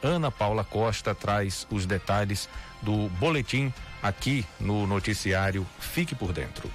[0.02, 2.48] Ana Paula Costa traz os detalhes
[2.82, 6.72] do boletim aqui no noticiário Fique por Dentro.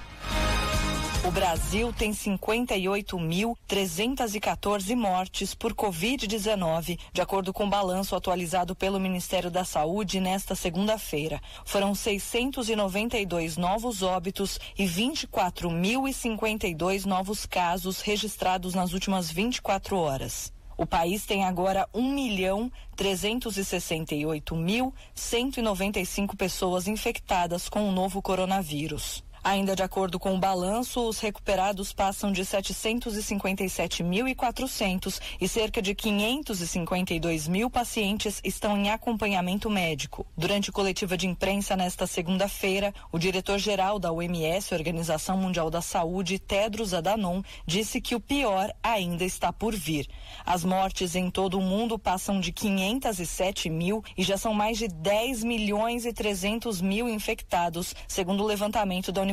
[1.25, 9.49] O Brasil tem 58.314 mortes por Covid-19, de acordo com o balanço atualizado pelo Ministério
[9.49, 11.41] da Saúde nesta segunda-feira.
[11.65, 20.53] Foram 692 novos óbitos e 24.052 novos casos registrados nas últimas 24 horas.
[20.77, 29.23] O país tem agora 1 milhão 368 mil 195 pessoas infectadas com o novo coronavírus.
[29.45, 37.49] Ainda de acordo com o balanço, os recuperados passam de 757.400 e cerca de 552
[37.49, 40.25] mil pacientes estão em acompanhamento médico.
[40.37, 46.95] Durante coletiva de imprensa nesta segunda-feira, o diretor-geral da OMS, Organização Mundial da Saúde, Tedros
[46.95, 50.07] Adhanom, disse que o pior ainda está por vir.
[50.47, 54.87] As mortes em todo o mundo passam de 507 mil e já são mais de
[54.87, 59.32] 10 milhões e 300 mil infectados, segundo o levantamento da Universidade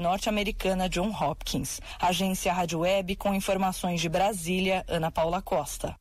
[0.00, 1.80] Norte-Americana John Hopkins.
[2.00, 5.94] Agência Rádio Web com informações de Brasília, Ana Paula Costa.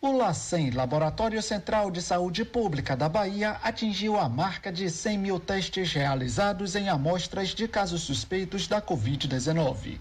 [0.00, 5.40] O LACEN, Laboratório Central de Saúde Pública da Bahia, atingiu a marca de 100 mil
[5.40, 9.98] testes realizados em amostras de casos suspeitos da Covid-19.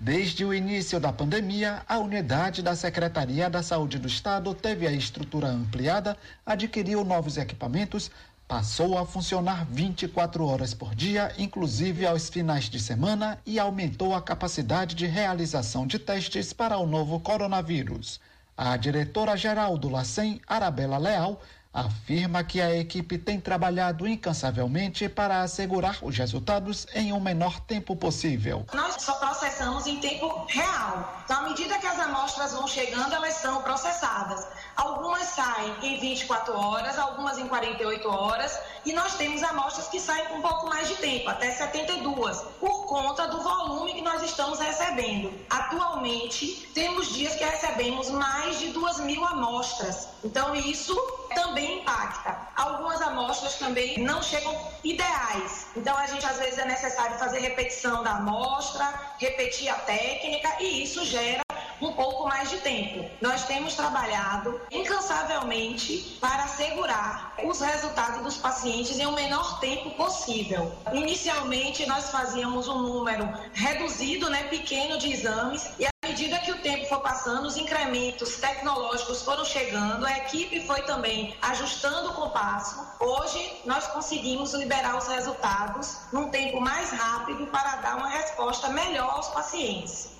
[0.00, 4.92] Desde o início da pandemia, a unidade da Secretaria da Saúde do Estado teve a
[4.92, 8.08] estrutura ampliada, adquiriu novos equipamentos,
[8.46, 14.22] passou a funcionar 24 horas por dia, inclusive aos finais de semana, e aumentou a
[14.22, 18.20] capacidade de realização de testes para o novo coronavírus.
[18.56, 21.42] A diretora-geral do LACEN, Arabela Leal,
[21.72, 27.94] afirma que a equipe tem trabalhado incansavelmente para assegurar os resultados em um menor tempo
[27.94, 28.66] possível.
[28.72, 31.22] Nós só processamos em tempo real.
[31.24, 34.46] Então, à medida que as amostras vão chegando, elas são processadas.
[34.76, 40.26] Algumas saem em 24 horas, algumas em 48 horas, e nós temos amostras que saem
[40.26, 44.58] com um pouco mais de tempo, até 72, por conta do volume que nós estamos
[44.58, 45.32] recebendo.
[45.50, 50.08] Atualmente, temos dias que recebemos mais de 2 mil amostras.
[50.24, 50.96] Então, isso
[51.34, 52.36] também impacta.
[52.56, 54.54] Algumas amostras também não chegam
[54.84, 55.66] ideais.
[55.76, 60.82] Então, a gente às vezes é necessário fazer repetição da amostra, repetir a técnica, e
[60.82, 61.42] isso gera
[61.80, 63.08] um pouco mais de tempo.
[63.20, 69.90] Nós temos trabalhado incansavelmente para assegurar os resultados dos pacientes em o um menor tempo
[69.90, 70.76] possível.
[70.92, 76.86] Inicialmente, nós fazíamos um número reduzido, né, pequeno de exames, e medida que o tempo
[76.86, 82.82] foi passando, os incrementos tecnológicos foram chegando, a equipe foi também ajustando o compasso.
[82.98, 89.10] Hoje, nós conseguimos liberar os resultados num tempo mais rápido para dar uma resposta melhor
[89.10, 90.16] aos pacientes.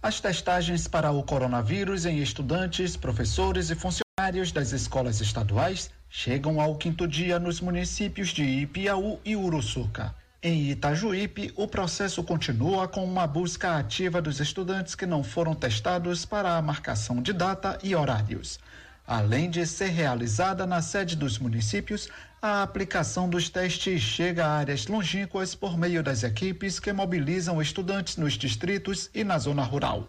[0.00, 6.76] As testagens para o coronavírus em estudantes, professores e funcionários das escolas estaduais chegam ao
[6.76, 10.14] quinto dia nos municípios de Ipiaú e Uruçuca.
[10.44, 16.24] Em Itajuípe, o processo continua com uma busca ativa dos estudantes que não foram testados
[16.24, 18.58] para a marcação de data e horários.
[19.06, 22.08] Além de ser realizada na sede dos municípios,
[22.42, 28.16] a aplicação dos testes chega a áreas longínquas por meio das equipes que mobilizam estudantes
[28.16, 30.08] nos distritos e na zona rural.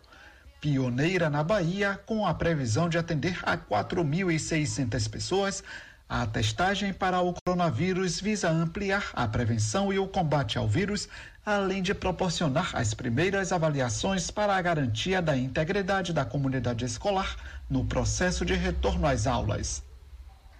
[0.59, 5.63] Pioneira na Bahia, com a previsão de atender a 4.600 pessoas,
[6.07, 11.07] a testagem para o coronavírus visa ampliar a prevenção e o combate ao vírus,
[11.45, 17.35] além de proporcionar as primeiras avaliações para a garantia da integridade da comunidade escolar
[17.69, 19.83] no processo de retorno às aulas.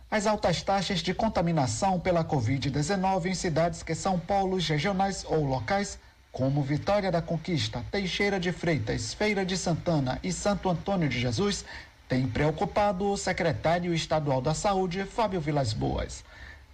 [0.10, 6.00] As altas taxas de contaminação pela Covid-19 em cidades que são polos regionais ou locais,
[6.32, 11.64] como Vitória da Conquista, Teixeira de Freitas, Feira de Santana e Santo Antônio de Jesus,
[12.08, 16.24] tem preocupado o secretário estadual da Saúde, Fábio Vilas Boas.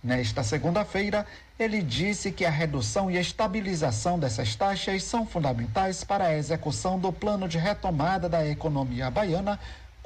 [0.03, 1.25] Nesta segunda-feira,
[1.57, 6.97] ele disse que a redução e a estabilização dessas taxas são fundamentais para a execução
[6.97, 9.59] do plano de retomada da economia baiana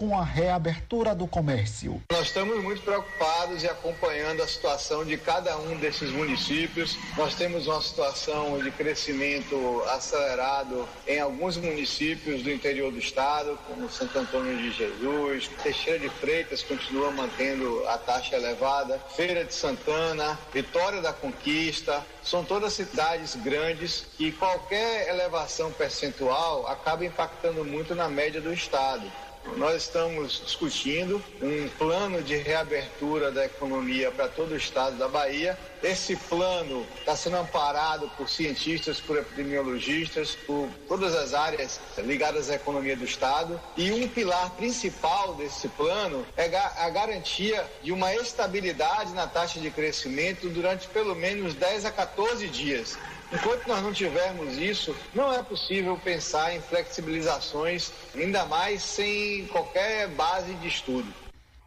[0.03, 2.03] com a reabertura do comércio.
[2.11, 6.97] Nós estamos muito preocupados e acompanhando a situação de cada um desses municípios.
[7.15, 13.89] Nós temos uma situação de crescimento acelerado em alguns municípios do interior do estado, como
[13.89, 20.37] Santo Antônio de Jesus, Teixeira de Freitas continua mantendo a taxa elevada, Feira de Santana,
[20.53, 28.09] Vitória da Conquista, são todas cidades grandes e qualquer elevação percentual acaba impactando muito na
[28.09, 29.09] média do estado.
[29.57, 35.57] Nós estamos discutindo um plano de reabertura da economia para todo o estado da Bahia.
[35.83, 42.55] Esse plano está sendo amparado por cientistas, por epidemiologistas, por todas as áreas ligadas à
[42.55, 43.61] economia do estado.
[43.77, 49.69] E um pilar principal desse plano é a garantia de uma estabilidade na taxa de
[49.69, 52.97] crescimento durante pelo menos 10 a 14 dias.
[53.34, 60.07] Enquanto nós não tivermos isso, não é possível pensar em flexibilizações, ainda mais sem qualquer
[60.09, 61.11] base de estudo.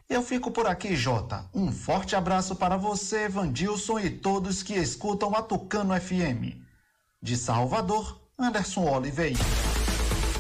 [0.09, 1.45] Eu fico por aqui, Jota.
[1.53, 6.55] Um forte abraço para você, Vandilson e todos que escutam a Tucano FM.
[7.21, 9.41] De Salvador, Anderson Oliveira.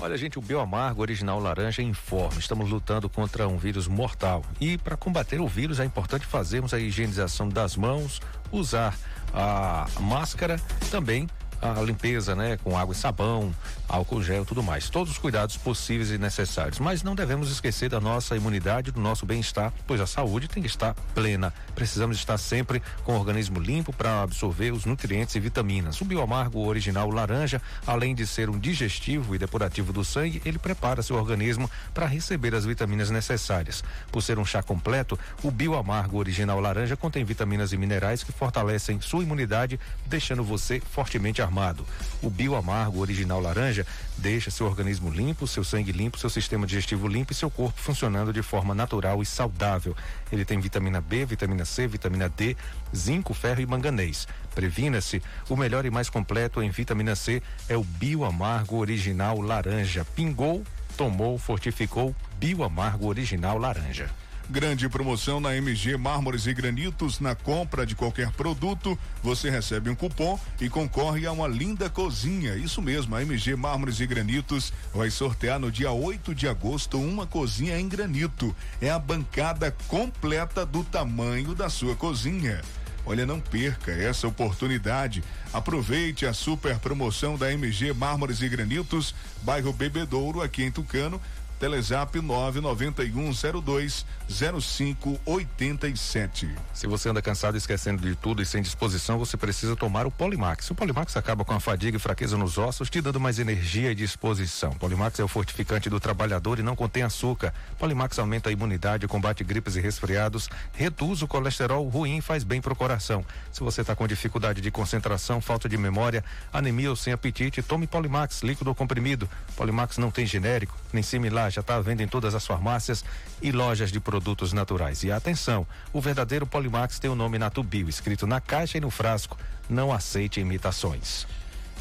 [0.01, 2.39] Olha, gente, o Bioamargo Original Laranja informa.
[2.39, 4.45] Estamos lutando contra um vírus mortal.
[4.61, 8.21] E para combater o vírus é importante fazermos a higienização das mãos,
[8.53, 8.97] usar
[9.33, 10.61] a máscara,
[10.91, 11.29] também
[11.61, 13.55] a limpeza, né, com água e sabão,
[13.89, 14.89] álcool gel, tudo mais.
[14.89, 16.79] Todos os cuidados possíveis e necessários.
[16.79, 20.69] Mas não devemos esquecer da nossa imunidade, do nosso bem-estar, pois a saúde tem que
[20.69, 21.53] estar plena.
[21.75, 26.01] Precisamos estar sempre com o organismo limpo para absorver os nutrientes e vitaminas.
[26.01, 31.03] O bioamargo original laranja, além de ser um digestivo e depurativo do sangue, ele prepara
[31.03, 33.83] seu organismo para receber as vitaminas necessárias.
[34.13, 39.01] Por ser um chá completo, o bioamargo original laranja contém vitaminas e minerais que fortalecem
[39.01, 41.85] sua imunidade, deixando você fortemente armado.
[42.23, 43.76] O bioamargo original laranja
[44.17, 48.33] deixa seu organismo limpo, seu sangue limpo, seu sistema digestivo limpo e seu corpo funcionando
[48.33, 49.97] de forma natural e saudável.
[50.31, 52.57] Ele tem vitamina B, vitamina C, vitamina D,
[52.95, 54.29] zinco, ferro e manganês.
[54.55, 60.05] Previna-se, o melhor e mais completo em vitamina C é o bioamargo original laranja.
[60.15, 60.65] Pingou,
[60.97, 64.09] tomou, fortificou, bioamargo original laranja.
[64.49, 67.19] Grande promoção na MG Mármores e Granitos.
[67.19, 72.55] Na compra de qualquer produto, você recebe um cupom e concorre a uma linda cozinha.
[72.55, 77.27] Isso mesmo, a MG Mármores e Granitos vai sortear no dia 8 de agosto uma
[77.27, 78.55] cozinha em granito.
[78.81, 82.63] É a bancada completa do tamanho da sua cozinha.
[83.09, 85.23] Olha, não perca essa oportunidade.
[85.53, 91.21] Aproveite a super promoção da MG Mármores e Granitos, bairro Bebedouro, aqui em Tucano.
[91.59, 96.51] Telezap 99102 0587.
[96.75, 100.71] Se você anda cansado, esquecendo de tudo e sem disposição, você precisa tomar o Polimax.
[100.71, 103.95] O Polimax acaba com a fadiga e fraqueza nos ossos, te dando mais energia e
[103.95, 104.73] disposição.
[104.73, 107.55] Polimax é o fortificante do trabalhador e não contém açúcar.
[107.79, 112.61] Polimax aumenta a imunidade, combate gripes e resfriados, reduz o colesterol ruim e faz bem
[112.61, 113.25] pro coração.
[113.53, 117.87] Se você está com dificuldade de concentração, falta de memória, anemia ou sem apetite, tome
[117.87, 119.29] Polimax, líquido ou comprimido.
[119.57, 123.05] Polimax não tem genérico, nem similar, já está à venda em todas as farmácias
[123.41, 125.03] e lojas de produtos naturais.
[125.03, 129.39] E atenção, o verdadeiro Polimax tem o nome Natubio, escrito na caixa e no frasco.
[129.69, 131.27] Não aceite imitações.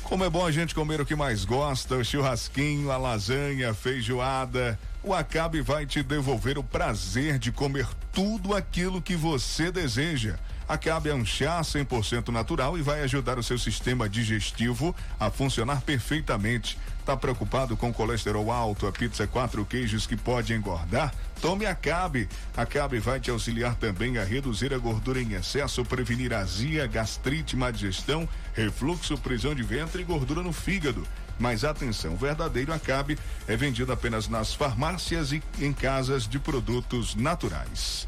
[0.04, 3.74] Como é bom a gente comer o que mais gosta, o churrasquinho, a lasanha, a
[3.74, 4.78] feijoada.
[5.02, 10.38] O Acabe vai te devolver o prazer de comer tudo aquilo que você deseja.
[10.68, 15.82] Acabe é um chá 100% natural e vai ajudar o seu sistema digestivo a funcionar
[15.82, 16.78] perfeitamente.
[17.06, 21.14] Tá preocupado com colesterol alto, a pizza quatro queijos que pode engordar?
[21.40, 22.28] Tome Acabe.
[22.58, 27.70] Acabe vai te auxiliar também a reduzir a gordura em excesso, prevenir azia, gastrite, má
[27.70, 31.06] digestão, refluxo, prisão de ventre e gordura no fígado.
[31.38, 37.14] Mas atenção, o verdadeiro Acabe é vendido apenas nas farmácias e em casas de produtos
[37.14, 38.08] naturais.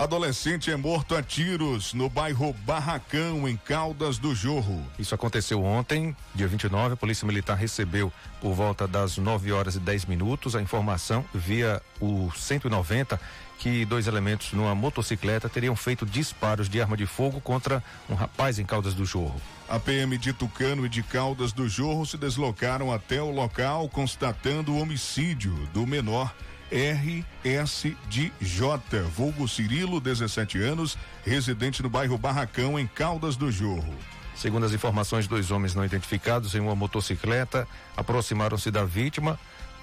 [0.00, 4.82] Adolescente é morto a tiros no bairro Barracão, em Caldas do Jorro.
[4.98, 6.94] Isso aconteceu ontem, dia 29.
[6.94, 11.82] A Polícia Militar recebeu por volta das 9 horas e 10 minutos a informação via
[12.00, 13.20] o 190
[13.58, 18.58] que dois elementos numa motocicleta teriam feito disparos de arma de fogo contra um rapaz
[18.58, 19.38] em Caldas do Jorro.
[19.68, 24.72] A PM de Tucano e de Caldas do Jorro se deslocaram até o local constatando
[24.72, 26.34] o homicídio do menor
[26.72, 28.32] RSDJ,
[29.14, 33.94] vulgo Cirilo, 17 anos, residente no bairro Barracão, em Caldas do Jorro.
[34.36, 39.38] Segundo as informações, dois homens não identificados em uma motocicleta aproximaram-se da vítima,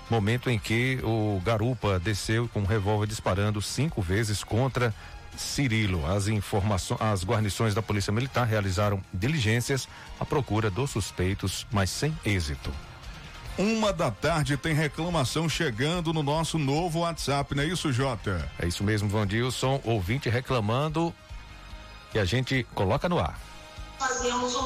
[0.09, 4.93] momento em que o garupa desceu com um revólver disparando cinco vezes contra
[5.37, 6.05] Cirilo.
[6.07, 9.87] As informações, as guarnições da Polícia Militar realizaram diligências
[10.19, 12.71] à procura dos suspeitos, mas sem êxito.
[13.57, 18.49] Uma da tarde tem reclamação chegando no nosso novo WhatsApp, não é isso, Jota?
[18.59, 19.81] É isso mesmo, Vandilson.
[19.83, 21.13] Ouvinte reclamando
[22.13, 23.39] e a gente coloca no ar.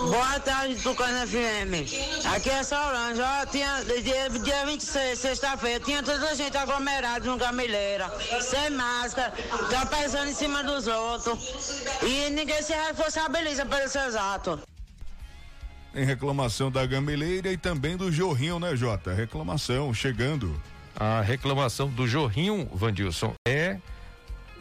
[0.09, 2.25] Boa tarde, Tucano FM.
[2.35, 3.21] Aqui é Solange.
[3.21, 8.11] Ó, tinha, dia, dia 26, sexta-feira, tinha toda a gente aglomerada no Gamileira,
[8.41, 9.31] sem máscara,
[9.69, 11.39] tropeçando em cima dos outros.
[12.03, 14.59] E ninguém se responsabiliza pelos seus atos.
[15.93, 19.13] Em reclamação da Gameleira e também do Jorrinho, né, Jota?
[19.13, 20.55] Reclamação chegando.
[20.95, 23.77] A reclamação do Jorrinho, Vandilson, é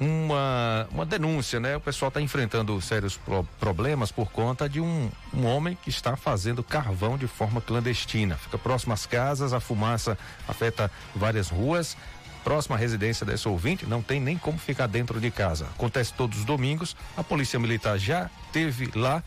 [0.00, 1.76] uma, uma denúncia, né?
[1.76, 6.16] O pessoal está enfrentando sérios pro, problemas por conta de um, um homem que está
[6.16, 8.36] fazendo carvão de forma clandestina.
[8.36, 10.18] Fica próximo às casas, a fumaça
[10.48, 11.96] afeta várias ruas.
[12.42, 15.66] Próxima residência desse ouvinte, não tem nem como ficar dentro de casa.
[15.66, 16.96] Acontece todos os domingos.
[17.16, 19.22] A Polícia Militar já teve lá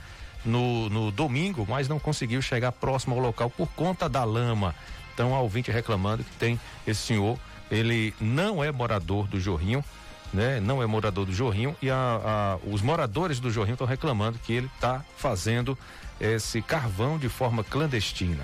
[0.45, 4.75] no, no domingo, mas não conseguiu chegar próximo ao local por conta da lama.
[5.13, 7.37] Então, a ouvinte reclamando que tem esse senhor,
[7.69, 9.83] ele não é morador do Jorrinho,
[10.33, 10.59] né?
[10.59, 14.51] Não é morador do Jorrinho e a, a, os moradores do Jorrinho estão reclamando que
[14.51, 15.77] ele está fazendo
[16.19, 18.43] esse carvão de forma clandestina.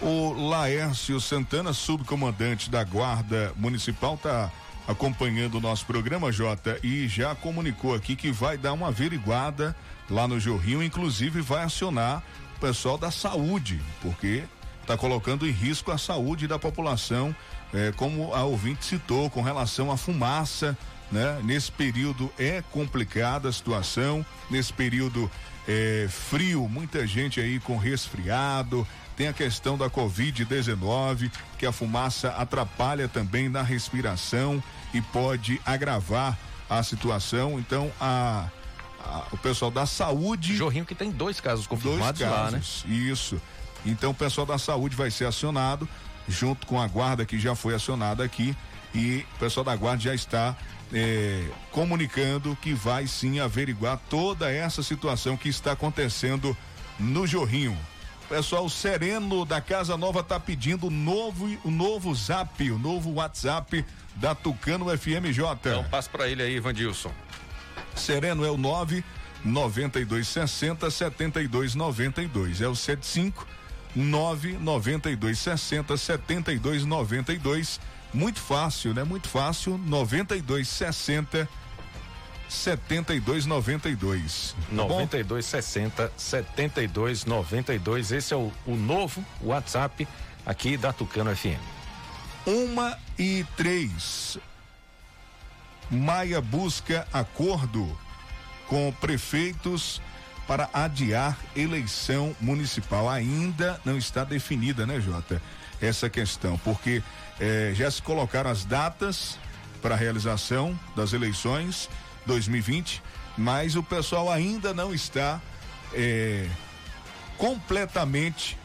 [0.00, 4.50] O Laércio Santana, subcomandante da Guarda Municipal, está
[4.88, 9.76] acompanhando o nosso programa, Jota, e já comunicou aqui que vai dar uma averiguada
[10.10, 12.22] lá no Jorrinho, inclusive vai acionar
[12.56, 14.42] o pessoal da saúde, porque
[14.82, 17.34] está colocando em risco a saúde da população,
[17.72, 20.76] eh, como a ouvinte citou, com relação à fumaça,
[21.10, 21.40] né?
[21.42, 25.30] Nesse período é complicada a situação, nesse período
[25.66, 28.86] é, frio, muita gente aí com resfriado,
[29.16, 34.62] tem a questão da Covid-19, que a fumaça atrapalha também na respiração
[34.94, 36.38] e pode agravar
[36.68, 37.58] a situação.
[37.58, 38.48] Então, a,
[39.04, 40.56] a o pessoal da saúde.
[40.56, 42.96] Jorrinho que tem dois casos confirmados dois casos, lá, né?
[42.96, 43.40] Isso.
[43.84, 45.88] Então, o pessoal da saúde vai ser acionado,
[46.28, 48.56] junto com a guarda que já foi acionada aqui.
[48.94, 50.56] E o pessoal da guarda já está
[50.92, 56.56] é, comunicando que vai sim averiguar toda essa situação que está acontecendo
[56.98, 57.78] no Jorrinho.
[58.28, 63.84] Pessoal sereno da Casa Nova tá pedindo o novo, o novo zap, o novo WhatsApp
[64.14, 65.40] da Tucano FMJ.
[65.60, 67.12] Então passa para ele aí, Vandilson.
[67.94, 69.04] Sereno é o 9
[69.44, 72.60] 9260 7292.
[72.60, 73.46] É o 75
[73.94, 77.80] 99260 7292.
[78.12, 79.04] Muito fácil, né?
[79.04, 79.78] Muito fácil.
[79.78, 81.48] 9260
[82.48, 84.56] 7292.
[84.70, 88.10] 9260 7292.
[88.12, 90.08] Esse é o, o novo WhatsApp
[90.44, 91.56] aqui da Tucano FM.
[92.46, 94.38] Uma e três.
[95.90, 97.98] Maia busca acordo
[98.68, 100.00] com prefeitos
[100.46, 103.08] para adiar eleição municipal.
[103.08, 105.42] Ainda não está definida, né, Jota?
[105.80, 107.02] Essa questão, porque
[107.40, 109.38] eh, já se colocaram as datas
[109.80, 111.88] para a realização das eleições
[112.26, 113.02] 2020,
[113.36, 115.40] mas o pessoal ainda não está
[115.92, 116.46] é,
[117.38, 118.58] completamente,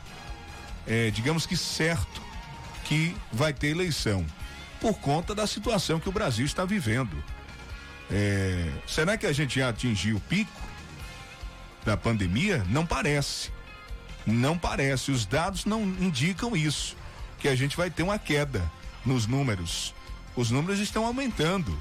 [0.85, 2.21] é, digamos que certo
[2.83, 4.25] que vai ter eleição
[4.79, 7.23] por conta da situação que o Brasil está vivendo.
[8.11, 10.61] É, será que a gente já atingiu o pico
[11.83, 12.63] da pandemia?
[12.69, 13.51] Não parece.
[14.25, 15.11] Não parece.
[15.11, 16.95] Os dados não indicam isso.
[17.39, 18.63] Que a gente vai ter uma queda
[19.05, 19.93] nos números.
[20.35, 21.77] Os números estão aumentando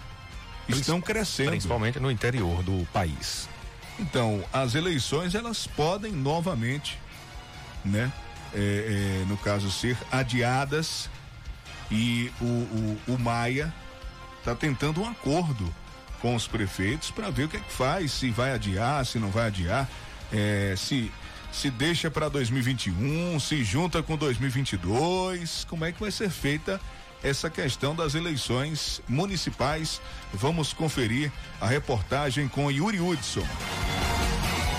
[0.69, 1.51] estão crescendo.
[1.51, 3.49] Principalmente no interior do país.
[3.99, 6.99] Então, as eleições elas podem novamente,
[7.85, 8.11] né?
[8.53, 11.11] É, é, no caso, ser adiadas
[11.91, 13.73] e o, o, o Maia
[14.39, 15.73] está tentando um acordo
[16.21, 19.31] com os prefeitos para ver o que é que faz, se vai adiar, se não
[19.31, 19.89] vai adiar,
[20.33, 21.13] é, se
[21.55, 26.81] se deixa para 2021, se junta com 2022, como é que vai ser feita
[27.23, 30.01] essa questão das eleições municipais.
[30.33, 33.47] Vamos conferir a reportagem com Yuri Hudson.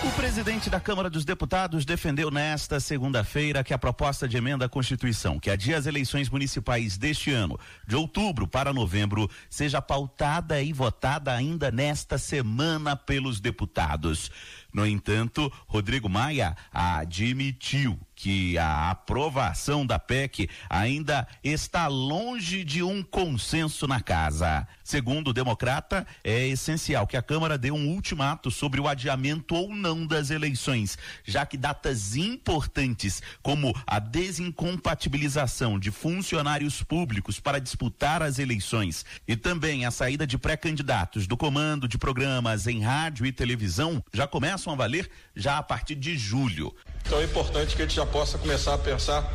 [0.06, 4.70] O presidente da Câmara dos Deputados defendeu nesta segunda-feira que a proposta de emenda à
[4.70, 10.72] Constituição, que adia as eleições municipais deste ano, de outubro para novembro, seja pautada e
[10.72, 14.30] votada ainda nesta semana pelos deputados.
[14.76, 23.03] No entanto, Rodrigo Maia admitiu que a aprovação da PEC ainda está longe de um
[23.03, 24.67] consenso na casa.
[24.84, 29.73] Segundo o democrata, é essencial que a Câmara dê um ultimato sobre o adiamento ou
[29.73, 38.21] não das eleições, já que datas importantes, como a desincompatibilização de funcionários públicos para disputar
[38.21, 43.32] as eleições e também a saída de pré-candidatos do comando de programas em rádio e
[43.32, 46.76] televisão, já começam a valer já a partir de julho.
[47.05, 49.32] Então é importante que a gente já possa começar a pensar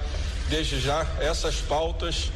[0.48, 2.30] desde já essas pautas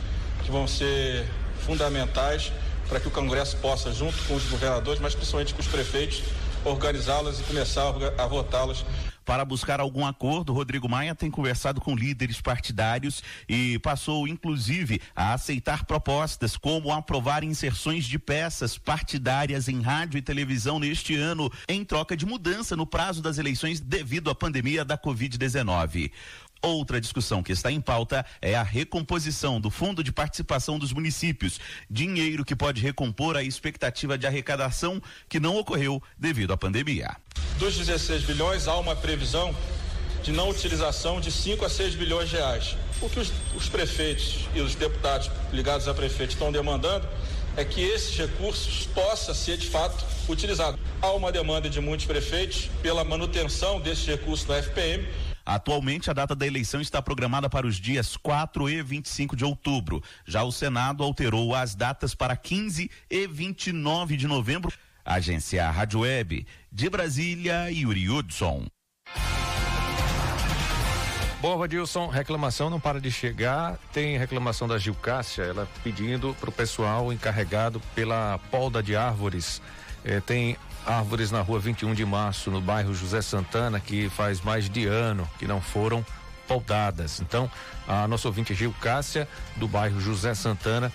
[0.44, 1.26] que vão ser
[1.66, 2.52] fundamentais
[2.88, 6.22] para que o Congresso possa, junto com os governadores, mas principalmente com os prefeitos,
[6.64, 8.84] organizá-las e começar a votá-las
[9.24, 15.32] para buscar algum acordo, Rodrigo Maia tem conversado com líderes partidários e passou, inclusive, a
[15.32, 21.84] aceitar propostas como aprovar inserções de peças partidárias em rádio e televisão neste ano, em
[21.84, 26.10] troca de mudança no prazo das eleições devido à pandemia da Covid-19.
[26.64, 31.60] Outra discussão que está em pauta é a recomposição do Fundo de Participação dos Municípios,
[31.90, 34.98] dinheiro que pode recompor a expectativa de arrecadação
[35.28, 37.14] que não ocorreu devido à pandemia.
[37.58, 39.54] Dos 16 bilhões, há uma previsão
[40.22, 42.78] de não utilização de 5 a 6 bilhões de reais.
[43.02, 47.06] O que os, os prefeitos e os deputados ligados a prefeito estão demandando
[47.58, 50.80] é que esses recursos possam ser de fato utilizados.
[51.02, 55.06] Há uma demanda de muitos prefeitos pela manutenção desses recursos no FPM
[55.44, 60.02] Atualmente, a data da eleição está programada para os dias 4 e 25 de outubro.
[60.24, 64.72] Já o Senado alterou as datas para 15 e 29 de novembro.
[65.04, 68.66] Agência Rádio Web de Brasília, Yuri Hudson.
[71.42, 73.78] Bom, Vadilson, reclamação não para de chegar.
[73.92, 79.60] Tem reclamação da Gilcássia, ela pedindo para o pessoal encarregado pela polda de árvores.
[80.06, 80.56] Eh, tem
[80.86, 85.28] árvores na rua 21 de março, no bairro José Santana, que faz mais de ano
[85.38, 86.04] que não foram
[86.46, 87.20] podadas.
[87.20, 87.50] Então,
[87.88, 90.92] a nossa ouvinte Gil Cássia, do bairro José Santana,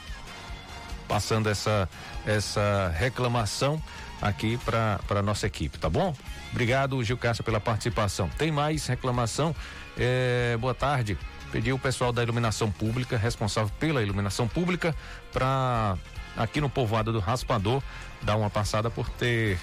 [1.07, 1.89] passando essa,
[2.25, 3.81] essa reclamação
[4.21, 6.15] aqui para a nossa equipe, tá bom?
[6.51, 8.29] Obrigado, Gil Cássia, pela participação.
[8.37, 9.55] Tem mais reclamação?
[9.97, 11.17] É, boa tarde.
[11.51, 14.95] Pediu o pessoal da iluminação pública, responsável pela iluminação pública,
[15.33, 15.97] para
[16.37, 17.81] aqui no povoado do Raspador
[18.21, 19.57] dar uma passada por ter,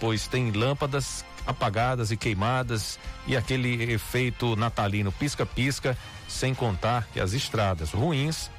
[0.00, 5.96] pois tem lâmpadas apagadas e queimadas e aquele efeito natalino pisca-pisca,
[6.28, 8.50] sem contar que as estradas ruins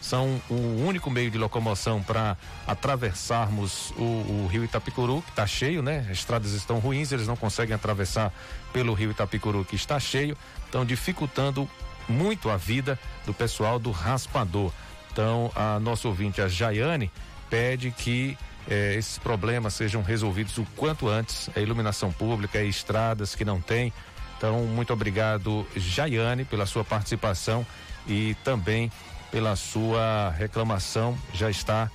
[0.00, 2.36] são o único meio de locomoção para
[2.66, 6.06] atravessarmos o, o, rio Itapicuru, que está cheio, né?
[6.10, 8.32] As estradas estão ruins, eles não conseguem atravessar
[8.72, 11.68] pelo rio Itapicuru, que está cheio, estão dificultando
[12.08, 14.72] muito a vida do pessoal do raspador.
[15.12, 17.10] Então, a nossa ouvinte, a Jaiane,
[17.50, 18.38] pede que
[18.68, 21.48] eh, esses problemas sejam resolvidos o quanto antes.
[21.56, 23.92] A iluminação pública, estradas que não tem.
[24.36, 27.66] Então, muito obrigado, Jaiane, pela sua participação
[28.06, 28.90] e também
[29.30, 31.16] pela sua reclamação.
[31.34, 31.90] Já está,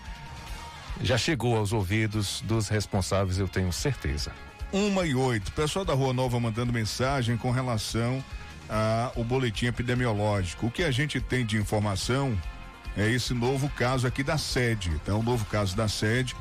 [1.01, 4.32] já chegou aos ouvidos dos responsáveis, eu tenho certeza.
[4.72, 5.51] Uma e oito.
[5.51, 8.24] Pessoal da Rua Nova mandando mensagem com relação
[9.16, 10.68] ao boletim epidemiológico.
[10.68, 12.38] O que a gente tem de informação
[12.97, 14.89] é esse novo caso aqui da sede.
[14.89, 16.36] Então, o novo caso da sede,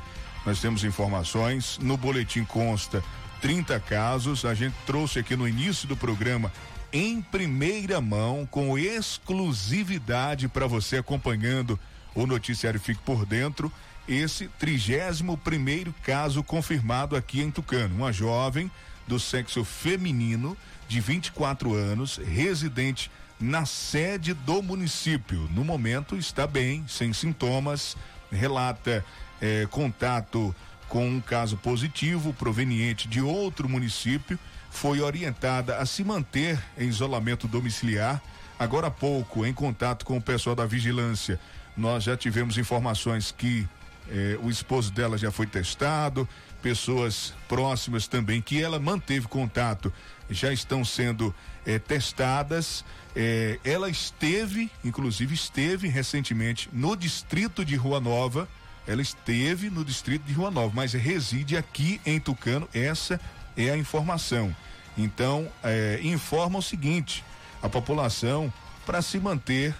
[0.45, 1.79] nós temos informações.
[1.81, 3.03] No boletim consta
[3.41, 4.45] 30 casos.
[4.45, 6.51] A gente trouxe aqui no início do programa
[6.93, 11.79] em primeira mão, com exclusividade para você acompanhando
[12.13, 13.71] o noticiário Fique por Dentro.
[14.07, 17.95] Esse 31 primeiro caso confirmado aqui em Tucano.
[17.95, 18.69] Uma jovem
[19.07, 20.55] do sexo feminino
[20.87, 25.49] de 24 anos, residente na sede do município.
[25.53, 27.97] No momento está bem, sem sintomas,
[28.31, 29.03] relata
[29.45, 30.55] eh, contato
[30.87, 34.39] com um caso positivo proveniente de outro município
[34.71, 38.21] foi orientada a se manter em isolamento domiciliar.
[38.57, 41.39] Agora há pouco, em contato com o pessoal da vigilância,
[41.77, 43.67] nós já tivemos informações que
[44.09, 46.27] eh, o esposo dela já foi testado,
[46.61, 49.93] pessoas próximas também que ela manteve contato
[50.29, 51.33] já estão sendo
[51.65, 52.83] eh, testadas.
[53.15, 58.47] Eh, ela esteve, inclusive esteve recentemente no distrito de Rua Nova.
[58.87, 62.69] Ela esteve no distrito de Rua Nova, mas reside aqui em Tucano.
[62.73, 63.19] Essa
[63.57, 64.55] é a informação.
[64.97, 67.23] Então, é, informa o seguinte:
[67.61, 68.53] a população,
[68.85, 69.75] para se manter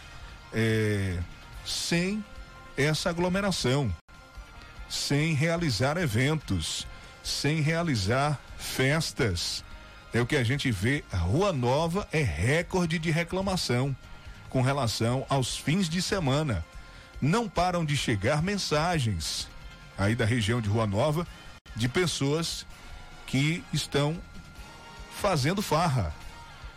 [0.53, 1.18] é,
[1.66, 2.24] sem
[2.76, 3.93] essa aglomeração,
[4.89, 6.88] sem realizar eventos,
[7.24, 9.64] sem realizar festas.
[10.14, 11.03] É o que a gente vê.
[11.12, 13.95] A Rua Nova é recorde de reclamação
[14.49, 16.64] com relação aos fins de semana.
[17.26, 19.49] Não param de chegar mensagens
[19.97, 21.26] aí da região de Rua Nova
[21.76, 22.67] de pessoas
[23.26, 24.15] que estão
[25.19, 26.13] fazendo farra.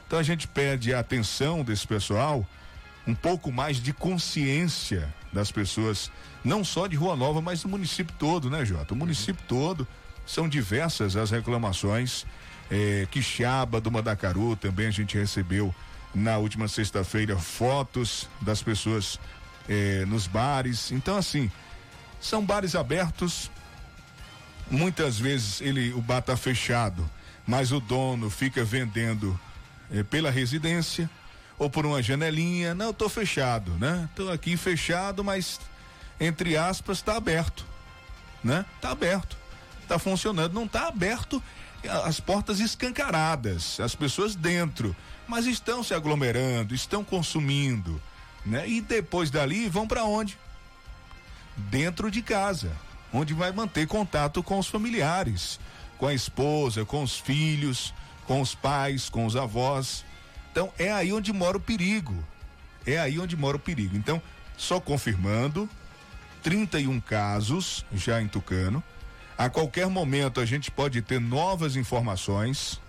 [0.07, 2.47] Então a gente pede a atenção desse pessoal,
[3.07, 6.11] um pouco mais de consciência das pessoas,
[6.43, 8.95] não só de Rua Nova, mas do município todo, né, Jota?
[8.95, 9.87] O município todo
[10.27, 12.25] são diversas as reclamações.
[12.71, 15.75] É, Quixaba do Mandacaru também a gente recebeu
[16.15, 19.21] na última sexta-feira fotos das pessoas
[19.69, 20.91] é, nos bares.
[20.93, 21.51] Então, assim,
[22.21, 23.51] são bares abertos.
[24.71, 27.09] Muitas vezes ele o bar tá fechado
[27.49, 29.41] mas o dono fica vendendo
[29.91, 31.09] eh, pela residência
[31.59, 32.75] ou por uma janelinha.
[32.75, 34.07] Não, tô fechado, né?
[34.15, 35.59] Tô aqui fechado, mas
[36.21, 37.65] entre aspas está aberto,
[38.45, 38.67] né?
[38.83, 39.35] Tá aberto,
[39.89, 41.43] tá funcionando, não tá aberto
[42.05, 44.95] as portas escancaradas, as pessoas dentro,
[45.27, 47.99] mas estão se aglomerando, estão consumindo,
[48.49, 48.69] né?
[48.69, 50.39] E depois dali vão para onde?
[51.57, 52.73] Dentro de casa,
[53.13, 55.59] onde vai manter contato com os familiares
[55.99, 57.93] com a esposa, com os filhos,
[58.25, 60.05] com os pais, com os avós.
[60.51, 62.15] Então é aí onde mora o perigo.
[62.87, 63.97] É aí onde mora o perigo.
[63.97, 64.23] Então,
[64.57, 65.69] só confirmando,
[66.43, 68.83] 31 casos já em Tucano.
[69.37, 72.81] A qualquer momento a gente pode ter novas informações.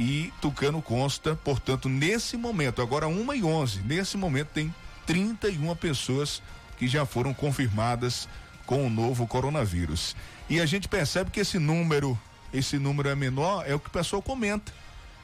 [0.00, 4.74] E Tucano consta, portanto, nesse momento, agora 1 e 11, nesse momento tem
[5.04, 6.42] 31 pessoas
[6.78, 8.26] que já foram confirmadas
[8.64, 10.16] com o novo coronavírus.
[10.48, 12.18] E a gente percebe que esse número,
[12.50, 14.72] esse número é menor, é o que o pessoal comenta.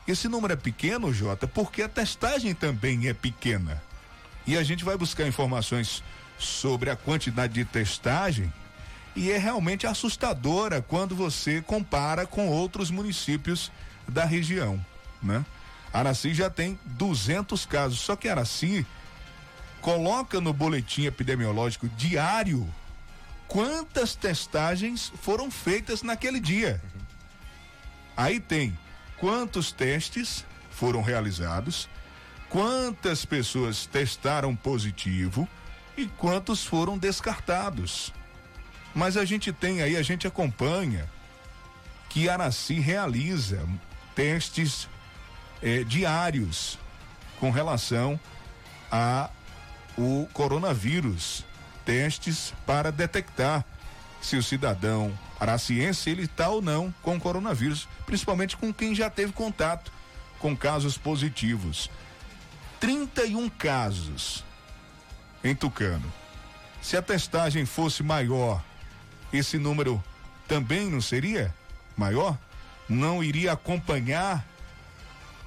[0.06, 3.82] Esse número é pequeno, Jota, porque a testagem também é pequena.
[4.46, 6.04] E a gente vai buscar informações
[6.38, 8.52] sobre a quantidade de testagem
[9.16, 13.72] e é realmente assustadora quando você compara com outros municípios
[14.08, 14.84] da região,
[15.22, 15.44] né?
[15.92, 18.86] Araci já tem 200 casos, só que Araci
[19.80, 22.68] coloca no boletim epidemiológico diário
[23.48, 26.82] quantas testagens foram feitas naquele dia.
[28.16, 28.76] Aí tem
[29.16, 31.88] quantos testes foram realizados,
[32.48, 35.48] quantas pessoas testaram positivo
[35.96, 38.12] e quantos foram descartados.
[38.94, 41.08] Mas a gente tem aí, a gente acompanha
[42.08, 43.66] que Araci realiza
[44.16, 44.88] testes
[45.62, 46.78] eh, diários
[47.38, 48.18] com relação
[48.90, 49.30] a
[49.96, 51.44] o coronavírus,
[51.84, 53.64] testes para detectar
[54.20, 59.32] se o cidadão araciense ele está ou não com coronavírus, principalmente com quem já teve
[59.32, 59.92] contato
[60.38, 61.90] com casos positivos.
[62.80, 64.44] 31 casos
[65.44, 66.12] em Tucano.
[66.82, 68.62] Se a testagem fosse maior,
[69.32, 70.02] esse número
[70.48, 71.54] também não seria
[71.96, 72.38] maior?
[72.88, 74.46] Não iria acompanhar,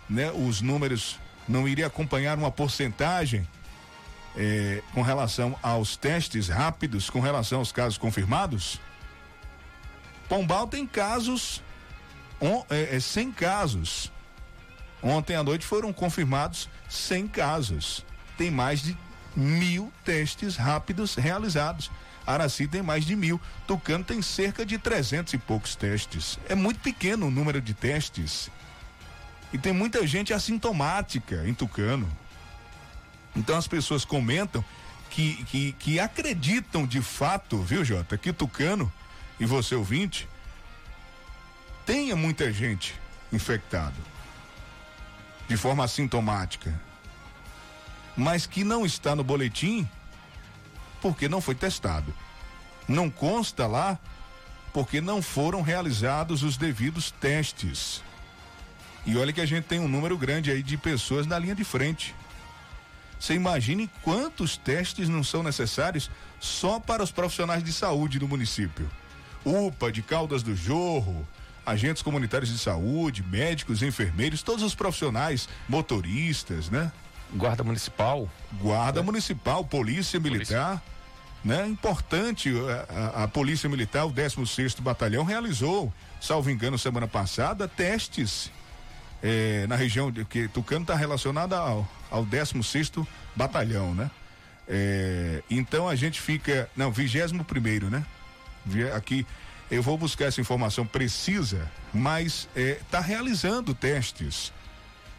[0.09, 1.17] né, os números,
[1.47, 3.47] não iria acompanhar uma porcentagem
[4.35, 8.79] eh, com relação aos testes rápidos, com relação aos casos confirmados?
[10.27, 11.63] Pombal tem casos,
[12.39, 14.11] on, é, é, 100 casos.
[15.01, 18.05] Ontem à noite foram confirmados 100 casos.
[18.37, 18.97] Tem mais de
[19.35, 21.89] mil testes rápidos realizados.
[22.26, 23.39] Araci tem mais de mil.
[23.67, 26.39] Tucano tem cerca de 300 e poucos testes.
[26.47, 28.49] É muito pequeno o número de testes.
[29.51, 32.09] E tem muita gente assintomática em Tucano.
[33.36, 34.63] Então as pessoas comentam
[35.09, 38.91] que, que, que acreditam de fato, viu, Jota, que Tucano
[39.39, 40.28] e você ouvinte,
[41.86, 42.93] tenha muita gente
[43.32, 43.95] infectado
[45.47, 46.80] de forma assintomática,
[48.15, 49.89] mas que não está no boletim
[51.01, 52.13] porque não foi testado.
[52.87, 53.99] Não consta lá
[54.73, 58.03] porque não foram realizados os devidos testes.
[59.05, 61.63] E olha que a gente tem um número grande aí de pessoas na linha de
[61.63, 62.13] frente.
[63.19, 68.89] Você imagine quantos testes não são necessários só para os profissionais de saúde do município.
[69.43, 71.27] UPA de Caldas do Jorro,
[71.65, 76.91] agentes comunitários de saúde, médicos, enfermeiros, todos os profissionais, motoristas, né?
[77.34, 78.30] Guarda Municipal.
[78.61, 79.03] Guarda é.
[79.03, 80.82] Municipal, Polícia Militar.
[80.82, 80.99] Polícia.
[81.43, 81.67] Né?
[81.67, 82.51] Importante,
[82.89, 88.51] a, a, a Polícia Militar, o 16 Batalhão, realizou, salvo engano, semana passada, testes
[89.21, 92.91] é, na região de que Tucano está relacionada ao, ao 16
[93.36, 94.09] Batalhão, né?
[94.67, 96.69] É, então a gente fica.
[96.75, 98.05] Não, 21 primeiro, né?
[98.95, 99.25] aqui
[99.71, 104.51] eu vou buscar essa informação precisa, mas está é, realizando testes.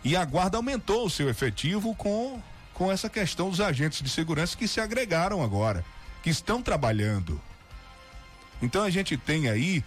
[0.02, 2.40] E a guarda aumentou o seu efetivo com,
[2.72, 5.84] com essa questão dos agentes de segurança que se agregaram agora,
[6.22, 7.40] que estão trabalhando.
[8.62, 9.84] Então a gente tem aí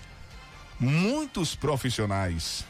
[0.79, 2.65] muitos profissionais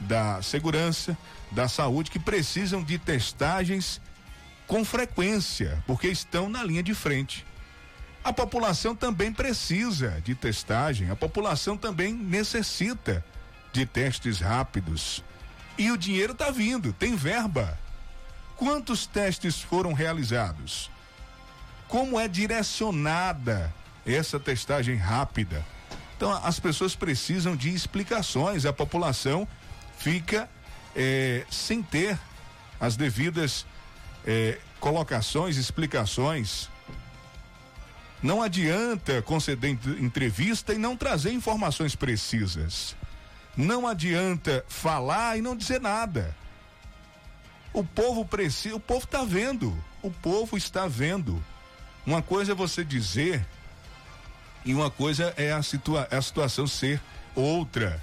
[0.00, 1.16] da segurança,
[1.50, 4.00] da saúde, que precisam de testagens
[4.66, 7.46] com frequência, porque estão na linha de frente.
[8.24, 13.24] A população também precisa de testagem, a população também necessita
[13.72, 15.22] de testes rápidos.
[15.78, 17.78] E o dinheiro está vindo, tem verba.
[18.56, 20.90] Quantos testes foram realizados?
[21.88, 23.72] Como é direcionada
[24.04, 25.64] essa testagem rápida?
[26.16, 29.46] Então, as pessoas precisam de explicações, a população
[29.98, 30.48] fica
[30.94, 32.18] eh, sem ter
[32.80, 33.66] as devidas
[34.26, 36.70] eh, colocações, explicações
[38.22, 42.96] não adianta conceder entrevista e não trazer informações precisas.
[43.56, 46.34] Não adianta falar e não dizer nada.
[47.72, 51.42] O povo precisa, o povo está vendo, o povo está vendo.
[52.06, 53.44] Uma coisa é você dizer
[54.64, 57.00] e uma coisa é a, situa a situação ser
[57.34, 58.00] outra,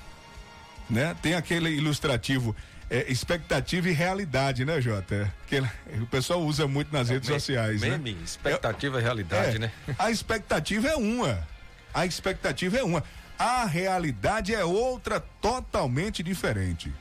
[0.89, 1.15] né?
[1.21, 2.55] Tem aquele ilustrativo
[2.89, 5.33] é, expectativa e realidade, né, Jota?
[5.47, 5.59] Que
[5.99, 7.89] o pessoal usa muito nas é, redes sociais, né?
[7.89, 8.21] meme, né?
[8.23, 9.71] expectativa e realidade, é, né?
[9.97, 11.47] A expectativa é uma.
[11.93, 13.03] A expectativa é uma.
[13.43, 16.93] A realidade é outra totalmente diferente.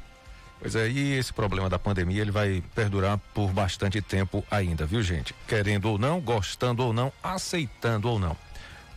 [0.58, 5.04] Pois é, e esse problema da pandemia ele vai perdurar por bastante tempo ainda, viu,
[5.04, 5.32] gente?
[5.46, 8.36] Querendo ou não, gostando ou não, aceitando ou não.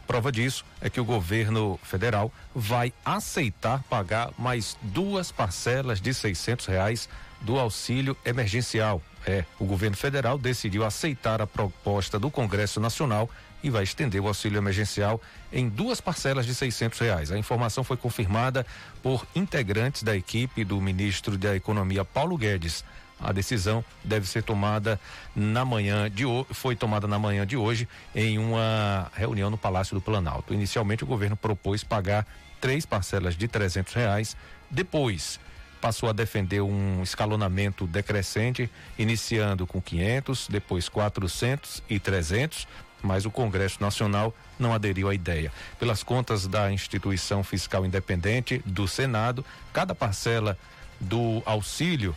[0.07, 6.65] Prova disso é que o governo federal vai aceitar pagar mais duas parcelas de seiscentos
[6.65, 7.07] reais
[7.41, 9.03] do auxílio emergencial.
[9.23, 13.29] É, o governo federal decidiu aceitar a proposta do Congresso Nacional
[13.65, 15.19] e vai estender o auxílio emergencial
[15.51, 17.31] em duas parcelas de seiscentos reais.
[17.31, 18.63] A informação foi confirmada
[19.01, 22.85] por integrantes da equipe do ministro da Economia Paulo Guedes.
[23.19, 24.99] A decisão deve ser tomada
[25.35, 30.01] na manhã de foi tomada na manhã de hoje em uma reunião no Palácio do
[30.01, 30.53] Planalto.
[30.53, 32.27] Inicialmente o governo propôs pagar
[32.61, 34.37] três parcelas de trezentos reais.
[34.69, 35.39] Depois
[35.85, 42.67] passou a defender um escalonamento decrescente, iniciando com 500, depois 400 e 300,
[43.01, 45.51] mas o Congresso Nacional não aderiu à ideia.
[45.79, 50.57] Pelas contas da instituição fiscal independente do Senado, cada parcela
[50.99, 52.15] do auxílio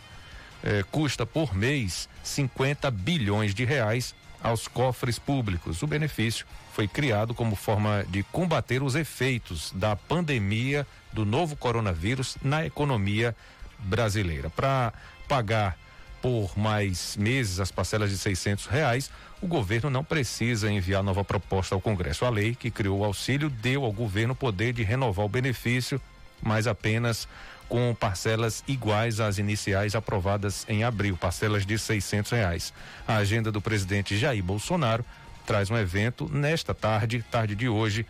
[0.63, 5.81] eh, custa por mês 50 bilhões de reais aos cofres públicos.
[5.81, 12.37] O benefício foi criado como forma de combater os efeitos da pandemia do novo coronavírus
[12.41, 13.35] na economia
[13.79, 14.49] brasileira.
[14.49, 14.93] Para
[15.27, 15.77] pagar
[16.21, 19.09] por mais meses as parcelas de seiscentos reais,
[19.41, 22.25] o governo não precisa enviar nova proposta ao Congresso.
[22.25, 26.01] A lei que criou o auxílio deu ao governo o poder de renovar o benefício,
[26.41, 27.27] mas apenas
[27.69, 32.73] com parcelas iguais às iniciais aprovadas em abril, parcelas de seiscentos reais.
[33.07, 35.05] A agenda do presidente Jair Bolsonaro
[35.45, 38.05] traz um evento nesta tarde, tarde de hoje,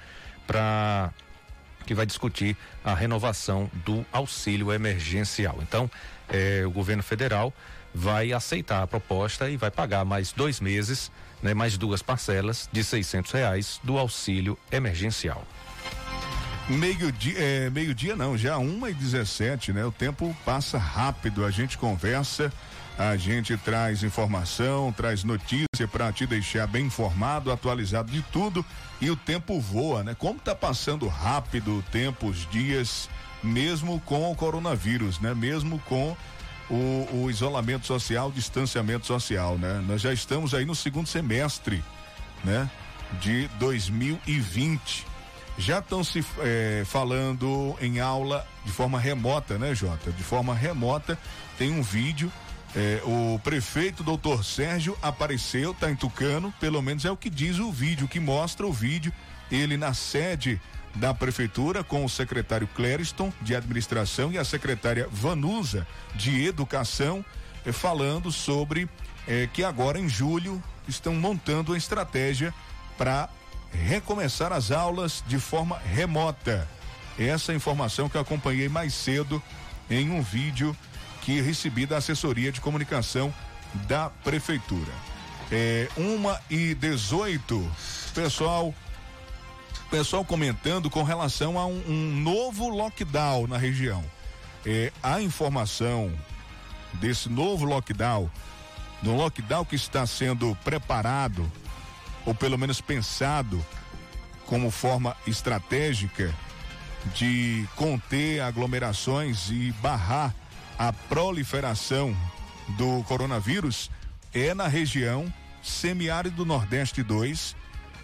[0.48, 1.12] para
[1.86, 5.60] que vai discutir a renovação do auxílio emergencial.
[5.62, 5.90] Então,
[6.30, 7.54] eh, o governo federal
[7.94, 11.12] vai aceitar a proposta e vai pagar mais dois meses,
[11.42, 15.46] né, mais duas parcelas de seiscentos reais do auxílio emergencial.
[16.70, 19.84] Meio dia, é, meio dia não, já uma e dezessete, né?
[19.84, 22.54] O tempo passa rápido, a gente conversa,
[22.96, 28.64] a gente traz informação, traz notícia para te deixar bem informado, atualizado de tudo
[29.02, 30.14] e o tempo voa, né?
[30.14, 33.10] Como tá passando rápido o tempo, os dias,
[33.42, 35.34] mesmo com o coronavírus, né?
[35.34, 36.16] Mesmo com
[36.70, 39.84] o, o isolamento social, o distanciamento social, né?
[39.88, 41.84] Nós já estamos aí no segundo semestre,
[42.44, 42.70] né?
[43.20, 45.10] De 2020
[45.60, 50.12] já estão se é, falando em aula de forma remota, né, Jota?
[50.12, 51.20] De forma remota,
[51.58, 52.32] tem um vídeo.
[52.76, 57.60] É, o prefeito doutor Sérgio apareceu, tá em Tucano, pelo menos é o que diz
[57.60, 59.12] o vídeo, que mostra o vídeo,
[59.52, 60.62] ele na sede
[60.96, 67.24] da prefeitura com o secretário Clériston de administração e a secretária Vanusa de educação,
[67.66, 68.90] eh, falando sobre
[69.28, 72.54] eh, que agora em julho estão montando uma estratégia
[72.98, 73.30] para
[73.72, 76.68] recomeçar as aulas de forma remota.
[77.18, 79.42] Essa informação que eu acompanhei mais cedo
[79.90, 80.76] em um vídeo
[81.22, 83.34] que recebi da assessoria de comunicação
[83.88, 84.92] da prefeitura.
[85.52, 87.70] É, uma e dezoito,
[88.14, 88.74] pessoal,
[89.90, 94.04] pessoal comentando com relação a um, um novo lockdown na região.
[94.66, 96.14] É, a informação
[96.94, 98.30] desse novo lockdown,
[99.02, 101.52] do lockdown que está sendo preparado
[102.26, 103.66] ou pelo menos pensado
[104.46, 106.34] como forma estratégica
[107.16, 110.36] de conter aglomerações e barrar
[110.78, 112.16] a proliferação
[112.70, 113.90] do coronavírus
[114.34, 115.32] é na região
[115.64, 117.56] semiárido Nordeste 2,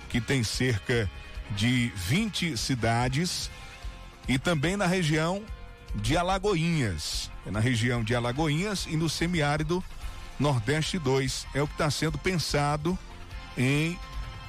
[0.09, 1.09] que tem cerca
[1.51, 3.49] de 20 cidades,
[4.27, 5.43] e também na região
[5.95, 7.31] de Alagoinhas.
[7.45, 9.84] É na região de Alagoinhas e no semiárido
[10.39, 11.47] Nordeste 2.
[11.53, 12.97] É o que está sendo pensado
[13.57, 13.97] em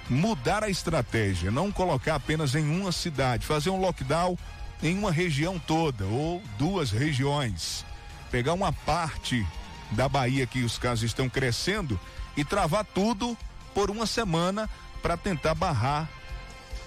[0.09, 4.37] mudar a estratégia, não colocar apenas em uma cidade, fazer um lockdown
[4.83, 7.85] em uma região toda ou duas regiões.
[8.31, 9.47] Pegar uma parte
[9.93, 11.99] da Bahia que os casos estão crescendo
[12.37, 13.37] e travar tudo
[13.75, 14.69] por uma semana
[15.03, 16.09] para tentar barrar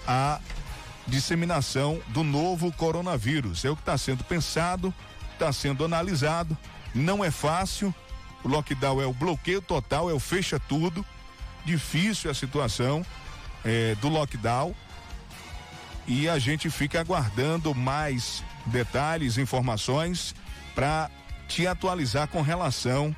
[0.06, 0.40] a
[1.06, 3.64] disseminação do novo coronavírus.
[3.64, 4.94] É o que está sendo pensado,
[5.32, 6.56] está sendo analisado.
[6.94, 7.94] Não é fácil.
[8.42, 11.04] O lockdown é o bloqueio total, é o fecha tudo
[11.64, 13.04] difícil a situação
[13.64, 14.74] é, do lockdown
[16.06, 20.34] e a gente fica aguardando mais detalhes, informações
[20.74, 21.10] para
[21.48, 23.14] te atualizar com relação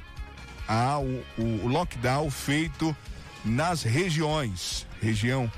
[0.67, 1.05] ao
[1.39, 2.97] o lockdown feito
[3.45, 5.51] nas regiões, região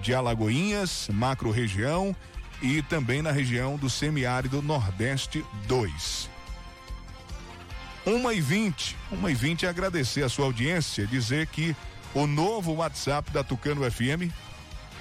[0.00, 2.14] de Alagoinhas, macro região
[2.62, 6.30] e também na região do semiárido Nordeste 2.
[8.06, 11.74] Uma e vinte, uma e vinte agradecer a sua audiência, dizer que
[12.14, 14.30] o novo WhatsApp da Tucano FM.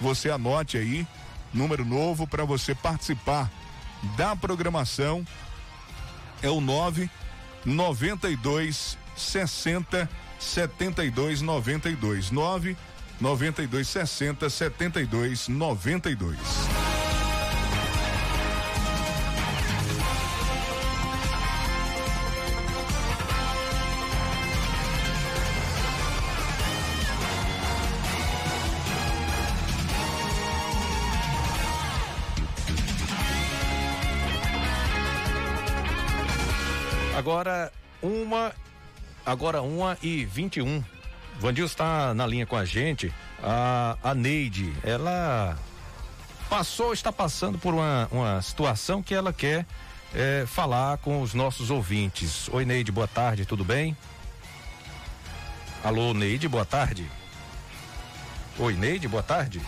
[0.02, 1.08] Você anote aí,
[1.54, 3.52] número novo para você participar
[4.18, 5.26] da programação.
[6.42, 7.10] É o 9
[7.66, 10.10] 92 60
[10.40, 12.76] 72 92 9
[13.24, 16.38] 92 60 72 92.
[37.16, 37.72] Agora
[38.02, 38.54] uma,
[39.26, 40.84] agora uma e vinte e um.
[41.44, 43.14] Vandil está na linha com a gente.
[43.44, 45.60] A, a Neide, ela
[46.50, 49.66] passou, está passando por uma, uma situação que ela quer
[50.16, 52.48] é, falar com os nossos ouvintes.
[52.48, 53.98] Oi, Neide, boa tarde, tudo bem?
[55.84, 57.12] Alô, Neide, boa tarde.
[58.58, 59.62] Oi, Neide, boa tarde.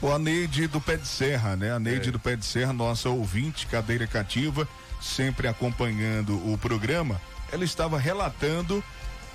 [0.00, 1.70] O a Neide do Pé de Serra, né?
[1.70, 2.12] A Neide é.
[2.12, 4.66] do Pé de Serra, nossa ouvinte, cadeira cativa,
[5.02, 7.20] sempre acompanhando o programa.
[7.52, 8.82] Ela estava relatando,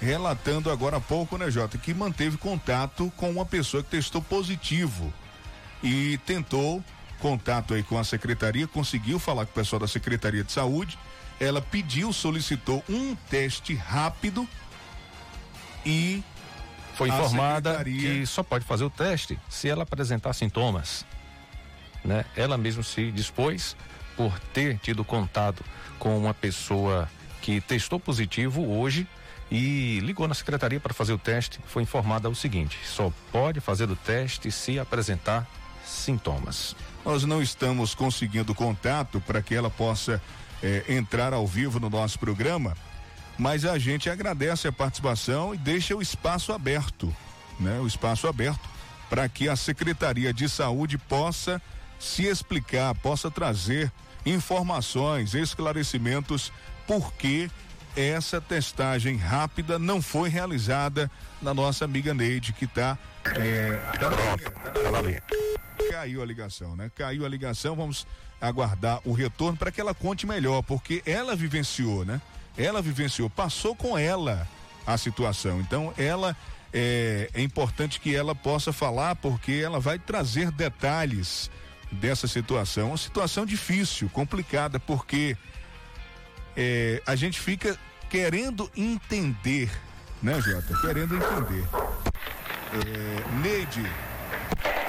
[0.01, 5.13] relatando agora há pouco, né, Jota, que manteve contato com uma pessoa que testou positivo
[5.83, 6.83] e tentou
[7.19, 10.97] contato aí com a secretaria, conseguiu falar com o pessoal da Secretaria de Saúde.
[11.39, 14.47] Ela pediu, solicitou um teste rápido
[15.85, 16.23] e
[16.95, 18.19] foi informada secretaria...
[18.19, 21.05] que só pode fazer o teste se ela apresentar sintomas.
[22.03, 22.25] Né?
[22.35, 23.75] Ela mesmo se dispôs
[24.15, 25.63] por ter tido contato
[25.97, 27.09] com uma pessoa
[27.41, 29.07] que testou positivo hoje
[29.51, 31.59] e ligou na secretaria para fazer o teste.
[31.65, 35.49] Foi informada o seguinte: só pode fazer o teste se apresentar
[35.85, 36.75] sintomas.
[37.03, 40.21] Nós não estamos conseguindo contato para que ela possa
[40.61, 42.75] eh, entrar ao vivo no nosso programa
[43.39, 47.15] mas a gente agradece a participação e deixa o espaço aberto,
[47.57, 47.79] né?
[47.79, 48.69] O espaço aberto
[49.09, 51.61] para que a Secretaria de Saúde possa
[51.97, 53.89] se explicar, possa trazer
[54.25, 56.51] informações, esclarecimentos
[56.85, 57.49] por que
[57.99, 61.09] essa testagem rápida não foi realizada
[61.41, 63.79] na nossa amiga Neide, que está é,
[65.91, 66.91] Caiu a ligação, né?
[66.95, 68.07] Caiu a ligação, vamos
[68.39, 72.21] aguardar o retorno para que ela conte melhor, porque ela vivenciou, né?
[72.59, 74.47] ela vivenciou, passou com ela
[74.85, 75.61] a situação.
[75.61, 76.35] Então, ela
[76.73, 81.49] é, é importante que ela possa falar, porque ela vai trazer detalhes
[81.91, 82.89] dessa situação.
[82.89, 85.37] Uma situação difícil, complicada, porque
[86.55, 87.77] é, a gente fica
[88.09, 89.69] querendo entender,
[90.21, 90.75] né, Jota?
[90.81, 91.63] Querendo entender.
[92.73, 93.85] É, Neide.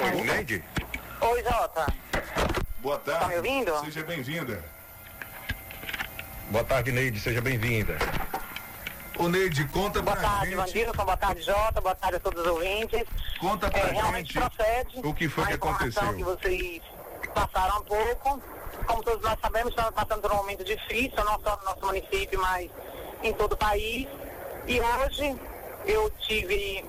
[0.03, 0.63] Oi, Neide.
[1.21, 1.93] Oi, Jota.
[2.79, 3.21] Boa tarde.
[3.21, 3.85] Tá me ouvindo?
[3.85, 4.63] Seja bem-vinda.
[6.49, 7.97] Boa tarde, Neide, seja bem-vinda.
[9.17, 10.55] Ô Neide, conta boa pra tarde, gente.
[10.55, 13.03] Vandilson, boa tarde, Jota, boa tarde a todos os ouvintes.
[13.39, 16.13] Conta pra é, realmente gente procede o que foi que aconteceu.
[16.13, 16.81] que vocês
[17.33, 18.41] passaram um pouco.
[18.85, 22.41] Como todos nós sabemos, estamos passando por um momento difícil, não só no nosso município,
[22.41, 22.69] mas
[23.23, 24.07] em todo o país.
[24.67, 25.35] E hoje
[25.85, 26.85] eu tive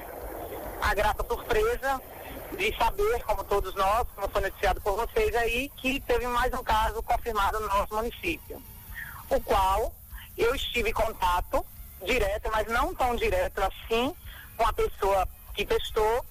[0.81, 2.01] a grata surpresa
[2.57, 6.63] de saber, como todos nós, como foi noticiado por vocês aí, que teve mais um
[6.63, 8.63] caso confirmado no nosso município
[9.31, 9.93] o qual
[10.37, 11.65] eu estive em contato
[12.05, 14.15] direto, mas não tão direto assim,
[14.57, 16.25] com a pessoa que testou.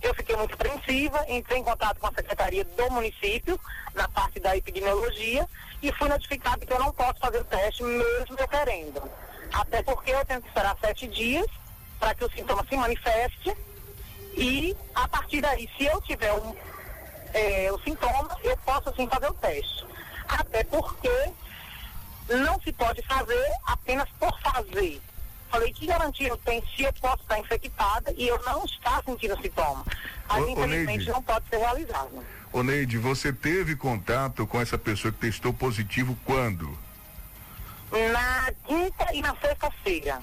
[0.00, 3.58] Eu fiquei muito apreensiva, entrei em contato com a secretaria do município,
[3.94, 5.48] na parte da epidemiologia,
[5.82, 9.02] e fui notificado que eu não posso fazer o teste, mesmo eu querendo.
[9.52, 11.46] Até porque eu tenho que esperar sete dias
[11.98, 13.56] para que o sintoma se manifeste,
[14.36, 16.54] e a partir daí, se eu tiver um,
[17.32, 19.86] é, o sintoma, eu posso sim fazer o teste.
[20.28, 21.32] Até porque
[22.28, 25.00] não se pode fazer apenas por fazer.
[25.48, 29.40] Falei, que garantia eu tenho se eu posso estar infectada e eu não estar sentindo
[29.40, 29.84] sintoma?
[30.28, 32.24] Mas, ô, infelizmente, ô não pode ser realizado.
[32.52, 36.76] Ô, Neide, você teve contato com essa pessoa que testou positivo quando?
[37.92, 40.20] Na quinta e na sexta-feira.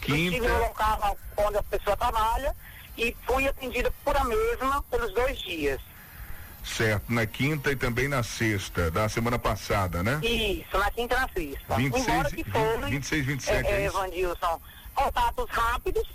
[0.00, 0.18] Quinta.
[0.18, 2.54] Eu estive no local onde a pessoa trabalha
[2.96, 5.80] e fui atendida por a mesma pelos dois dias.
[6.64, 10.20] Certo, na quinta e também na sexta, da semana passada, né?
[10.22, 11.74] Isso, na quinta e na sexta.
[11.76, 14.60] 26, Embora que foram, 26, 27, é, é, é Vandilson,
[14.94, 16.08] contatos rápidos,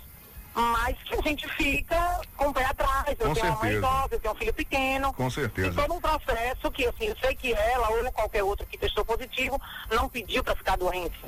[0.54, 3.08] mas que a gente fica com o pé atrás.
[3.08, 3.52] Eu com tenho certeza.
[3.52, 5.12] uma mãe idosa, eu tenho um filho pequeno.
[5.12, 5.68] Com certeza.
[5.68, 9.04] E todo um processo que, assim, eu sei que ela ou qualquer outro que testou
[9.04, 9.60] positivo
[9.90, 11.18] não pediu para ficar doente.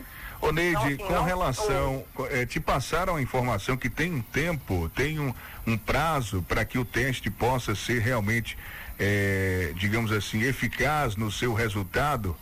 [0.41, 4.23] Ô Neide, então, assim, com não, relação, é, te passaram a informação que tem um
[4.23, 5.35] tempo, tem um,
[5.67, 8.57] um prazo para que o teste possa ser realmente
[8.99, 12.37] é, digamos assim, eficaz no seu resultado?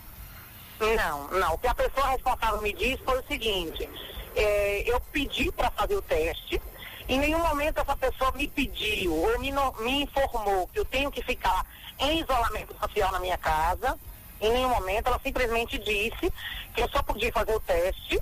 [0.80, 1.54] Não, não.
[1.54, 3.88] O que a pessoa responsável me disse foi o seguinte:
[4.36, 6.60] é, eu pedi para fazer o teste.
[7.08, 11.22] Em nenhum momento essa pessoa me pediu ou me, me informou que eu tenho que
[11.22, 11.66] ficar
[11.98, 13.98] em isolamento social na minha casa.
[14.40, 16.32] Em nenhum momento ela simplesmente disse
[16.74, 18.20] que eu só podia fazer o teste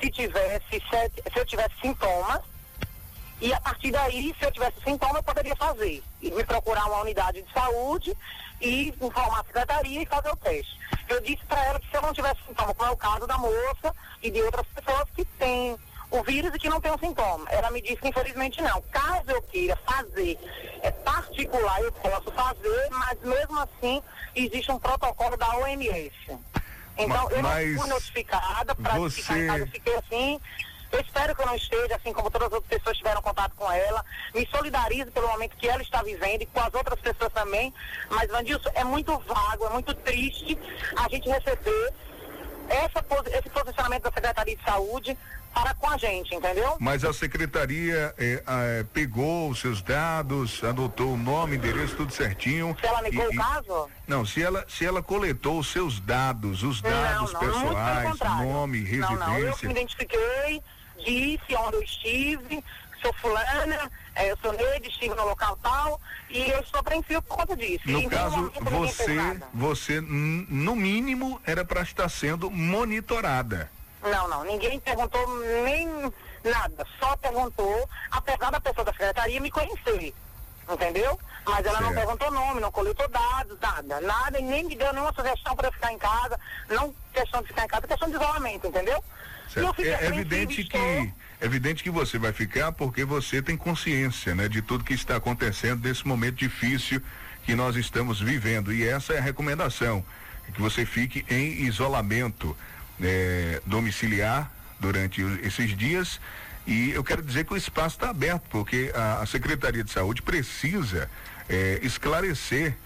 [0.00, 2.40] se tivesse se eu tivesse sintomas
[3.42, 6.00] e a partir daí, se eu tivesse sintoma, eu poderia fazer.
[6.22, 8.16] E me procurar uma unidade de saúde
[8.60, 10.78] e informar a secretaria e fazer o teste.
[11.08, 13.36] Eu disse para ela que se eu não tivesse sintoma, como é o caso da
[13.36, 13.92] moça
[14.22, 15.76] e de outras pessoas que têm
[16.12, 17.46] o vírus e que não tem o sintoma.
[17.50, 18.80] Ela me disse que infelizmente não.
[18.82, 20.38] Caso eu queira fazer
[20.82, 24.02] é particular, eu posso fazer, mas mesmo assim
[24.34, 26.12] existe um protocolo da OMS.
[26.98, 30.40] Então, Ma- eu não mas fui notificada para você- ficar em casa, eu fiquei assim.
[30.92, 33.72] Eu espero que eu não esteja, assim como todas as outras pessoas tiveram contato com
[33.72, 34.04] ela.
[34.34, 37.72] Me solidarizo pelo momento que ela está vivendo e com as outras pessoas também.
[38.10, 40.58] Mas, Vandilson, é muito vago, é muito triste
[40.94, 41.94] a gente receber
[42.68, 43.02] essa,
[43.38, 45.16] esse posicionamento da Secretaria de Saúde
[45.52, 46.76] para com a gente, entendeu?
[46.80, 52.76] Mas a secretaria eh, ah, pegou os seus dados, anotou o nome, endereço, tudo certinho.
[52.80, 53.88] Se ela negou e- o caso?
[54.06, 58.80] Não, se ela, se ela coletou os seus dados, os dados não, não, pessoais, nome,
[58.96, 59.68] Não, não, eu residência.
[59.68, 60.62] me identifiquei,
[61.04, 62.64] disse onde eu estive,
[63.02, 66.00] sou fulana, eh, eu sou Neide, estive no local tal,
[66.30, 67.82] e eu estou apreensiva por conta disso.
[67.86, 69.16] E No nenhum caso, você,
[69.52, 73.70] você, no mínimo, era para estar sendo monitorada.
[74.02, 75.24] Não, não, ninguém perguntou
[75.64, 76.12] nem
[76.44, 80.12] nada, só perguntou, apesar da pessoa da secretaria me conhecer,
[80.68, 81.18] entendeu?
[81.46, 82.00] Mas ela não Certo.
[82.00, 85.72] perguntou nome, não coletou dados, nada, nada, e nem me deu nenhuma sugestão para eu
[85.72, 86.38] ficar em casa,
[86.68, 88.94] não questão de ficar em casa, questão de isolamento, entendeu?
[89.54, 89.74] Eu Certo?
[89.76, 91.12] fiquei É apreensiva, evidente que é
[91.46, 95.86] evidente que você vai ficar porque você tem consciência, né, de tudo que está acontecendo
[95.86, 97.00] nesse momento difícil
[97.44, 100.04] que nós estamos vivendo e essa é a recomendação
[100.54, 102.56] que você fique em isolamento
[103.02, 104.50] eh, domiciliar
[104.80, 106.20] durante esses dias
[106.66, 110.22] e eu quero dizer que o espaço está aberto porque a, a Secretaria de Saúde
[110.22, 111.10] precisa
[111.48, 112.76] eh, esclarecer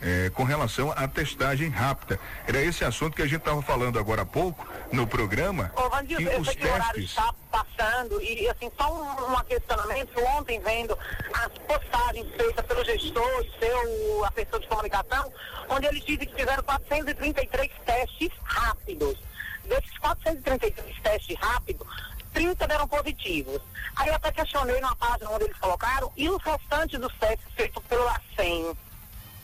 [0.00, 2.18] eh, com relação à testagem rápida.
[2.46, 5.72] Era esse assunto que a gente estava falando agora há pouco no programa.
[5.76, 7.10] Ô, Vandil, que eu os sei que o horário testes.
[7.10, 10.18] está passando e, assim, só um, um questionamento.
[10.36, 10.98] Ontem, vendo
[11.32, 15.32] as postagens feitas pelo gestor seu assessor de comunicação,
[15.68, 19.18] onde eles dizem que fizeram 433 testes rápidos.
[19.68, 21.86] Desses 433 testes rápidos,
[22.32, 23.60] 30 deram positivos.
[23.96, 28.04] Aí até questionei numa página onde eles colocaram, e os restantes dos testes feitos pelo
[28.04, 28.76] LACEN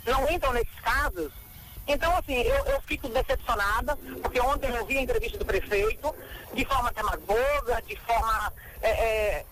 [0.06, 1.32] não entram nesses casos?
[1.86, 6.14] Então, assim, eu, eu fico decepcionada, porque ontem eu vi a entrevista do prefeito,
[6.54, 8.52] de forma demagoga, de forma.
[8.82, 9.44] é, é,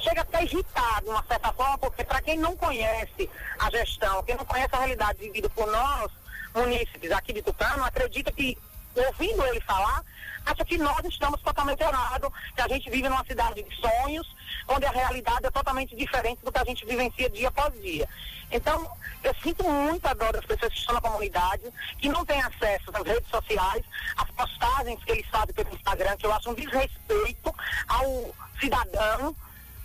[0.00, 3.28] chega até irritado, de uma certa forma, porque para quem não conhece
[3.58, 6.10] a gestão, quem não conhece a realidade vivida por nós,
[6.54, 8.56] munícipes aqui de Tucano, acredita que,
[8.94, 10.02] ouvindo ele falar,
[10.46, 14.36] acha que nós estamos totalmente errados, que a gente vive numa cidade de sonhos,
[14.68, 18.08] onde a realidade é totalmente diferente do que a gente vivencia dia após dia.
[18.50, 18.90] Então,
[19.22, 21.62] eu sinto muita dor das pessoas que estão na comunidade,
[21.98, 23.84] que não têm acesso às redes sociais,
[24.16, 27.54] às postagens que eles fazem pelo Instagram, que eu acho um desrespeito
[27.86, 29.36] ao cidadão,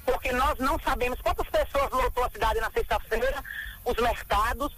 [0.04, 3.44] porque nós não sabemos quantas pessoas lotou a cidade na sexta-feira,
[3.84, 4.76] os mercados,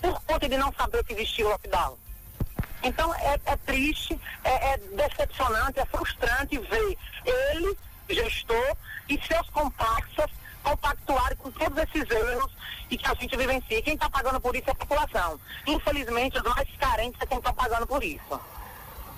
[0.00, 2.05] por conta de não saber que existia o lockdown.
[2.86, 7.76] Então é, é triste, é, é decepcionante, é frustrante ver ele,
[8.08, 8.76] gestor,
[9.08, 10.30] e seus comparsas
[10.62, 12.50] compactuarem com todos esses erros
[12.90, 13.82] e que a gente vivencia.
[13.82, 15.40] Quem está pagando por isso é a população.
[15.66, 18.40] Infelizmente, os mais carentes é quem está pagando por isso.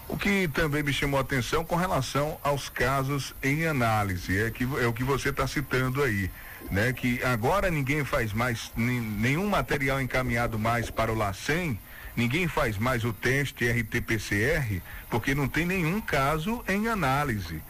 [0.09, 4.65] O que também me chamou a atenção com relação aos casos em análise, é, que,
[4.65, 6.31] é o que você está citando aí,
[6.71, 6.95] né?
[6.95, 11.79] Que agora ninguém faz mais, nen- nenhum material encaminhado mais para o LACEN,
[12.19, 17.63] ninguém faz mais o teste RT-PCR, porque não tem nenhum caso em análise.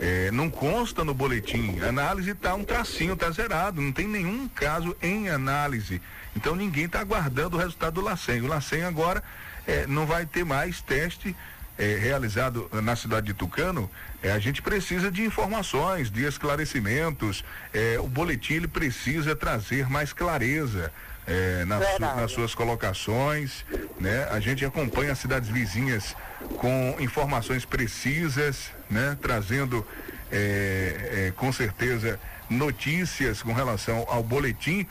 [0.00, 1.78] É, não consta no boletim.
[1.80, 3.80] A análise está um tracinho, está zerado.
[3.80, 6.02] Não tem nenhum caso em análise.
[6.34, 8.40] Então ninguém está aguardando o resultado do LACEN.
[8.42, 9.22] O LACEN agora
[9.66, 11.36] é, não vai ter mais teste
[11.78, 13.88] é, realizado na cidade de Tucano.
[14.22, 17.44] É, a gente precisa de informações, de esclarecimentos.
[17.72, 20.92] É, o boletim ele precisa trazer mais clareza.
[21.26, 23.64] É, nas, su- nas suas colocações,
[24.00, 24.26] né?
[24.30, 26.14] A gente acompanha as cidades vizinhas
[26.58, 29.16] com informações precisas, né?
[29.22, 29.86] Trazendo
[30.30, 32.18] é, é, com certeza
[32.50, 34.86] notícias com relação ao boletim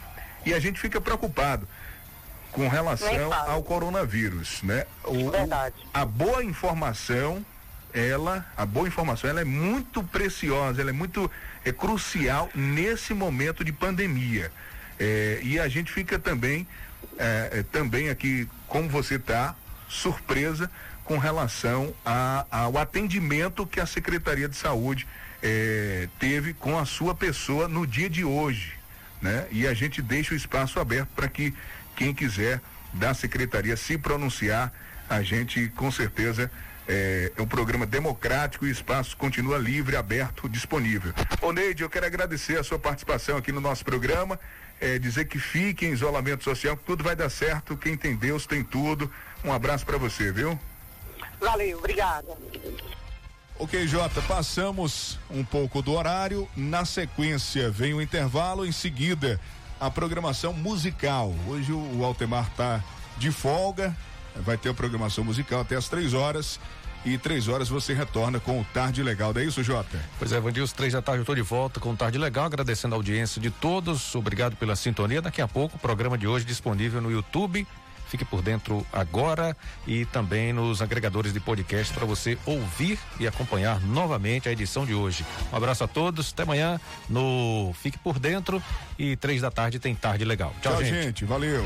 [0.46, 1.68] e a gente fica preocupado
[2.52, 4.86] com relação ao coronavírus, né?
[5.04, 5.76] O- Verdade.
[5.94, 7.46] a boa informação,
[7.94, 11.30] ela, a boa informação, ela é muito preciosa, ela é muito
[11.64, 14.52] é crucial nesse momento de pandemia.
[15.04, 16.68] É, e a gente fica também,
[17.18, 19.56] é, é, também aqui, como você está,
[19.90, 20.70] surpresa
[21.04, 25.08] com relação a- ao atendimento que a Secretaria de Saúde
[25.42, 28.74] é, teve com a sua pessoa no dia de hoje,
[29.20, 29.48] né?
[29.50, 31.52] E a gente deixa o espaço aberto para que
[31.96, 32.62] quem quiser
[32.94, 34.72] da secretaria se pronunciar,
[35.10, 36.52] a gente com certeza
[36.92, 41.14] é, é um programa democrático e o espaço continua livre, aberto, disponível.
[41.42, 44.38] Ô Neide, eu quero agradecer a sua participação aqui no nosso programa,
[44.78, 48.46] é, dizer que fique em isolamento social, que tudo vai dar certo, quem tem Deus
[48.46, 49.10] tem tudo.
[49.42, 50.60] Um abraço para você, viu?
[51.40, 52.38] Valeu, obrigada.
[53.58, 56.46] Ok, Jota, passamos um pouco do horário.
[56.58, 58.66] Na sequência, vem o intervalo.
[58.66, 59.40] Em seguida,
[59.80, 61.34] a programação musical.
[61.48, 62.84] Hoje o, o Altemar tá
[63.18, 63.96] de folga,
[64.36, 66.60] vai ter a programação musical até as três horas
[67.06, 70.00] e três horas você retorna com o Tarde Legal, não é isso, Jota?
[70.20, 72.96] Pois é, Vandilson, três da tarde eu estou de volta com o Tarde Legal, agradecendo
[72.96, 75.22] a audiência de todos, obrigado pela sintonia.
[75.22, 77.66] Daqui a pouco o programa de hoje disponível no YouTube.
[78.12, 79.56] Fique por dentro agora
[79.88, 84.94] e também nos agregadores de podcast para você ouvir e acompanhar novamente a edição de
[84.94, 85.26] hoje.
[85.50, 86.78] Um abraço a todos, até amanhã
[87.10, 88.62] no Fique por Dentro
[89.00, 90.54] e três da tarde tem Tarde Legal.
[90.62, 91.04] Tchau, Tchau gente.
[91.04, 91.26] gente.
[91.26, 91.66] Valeu.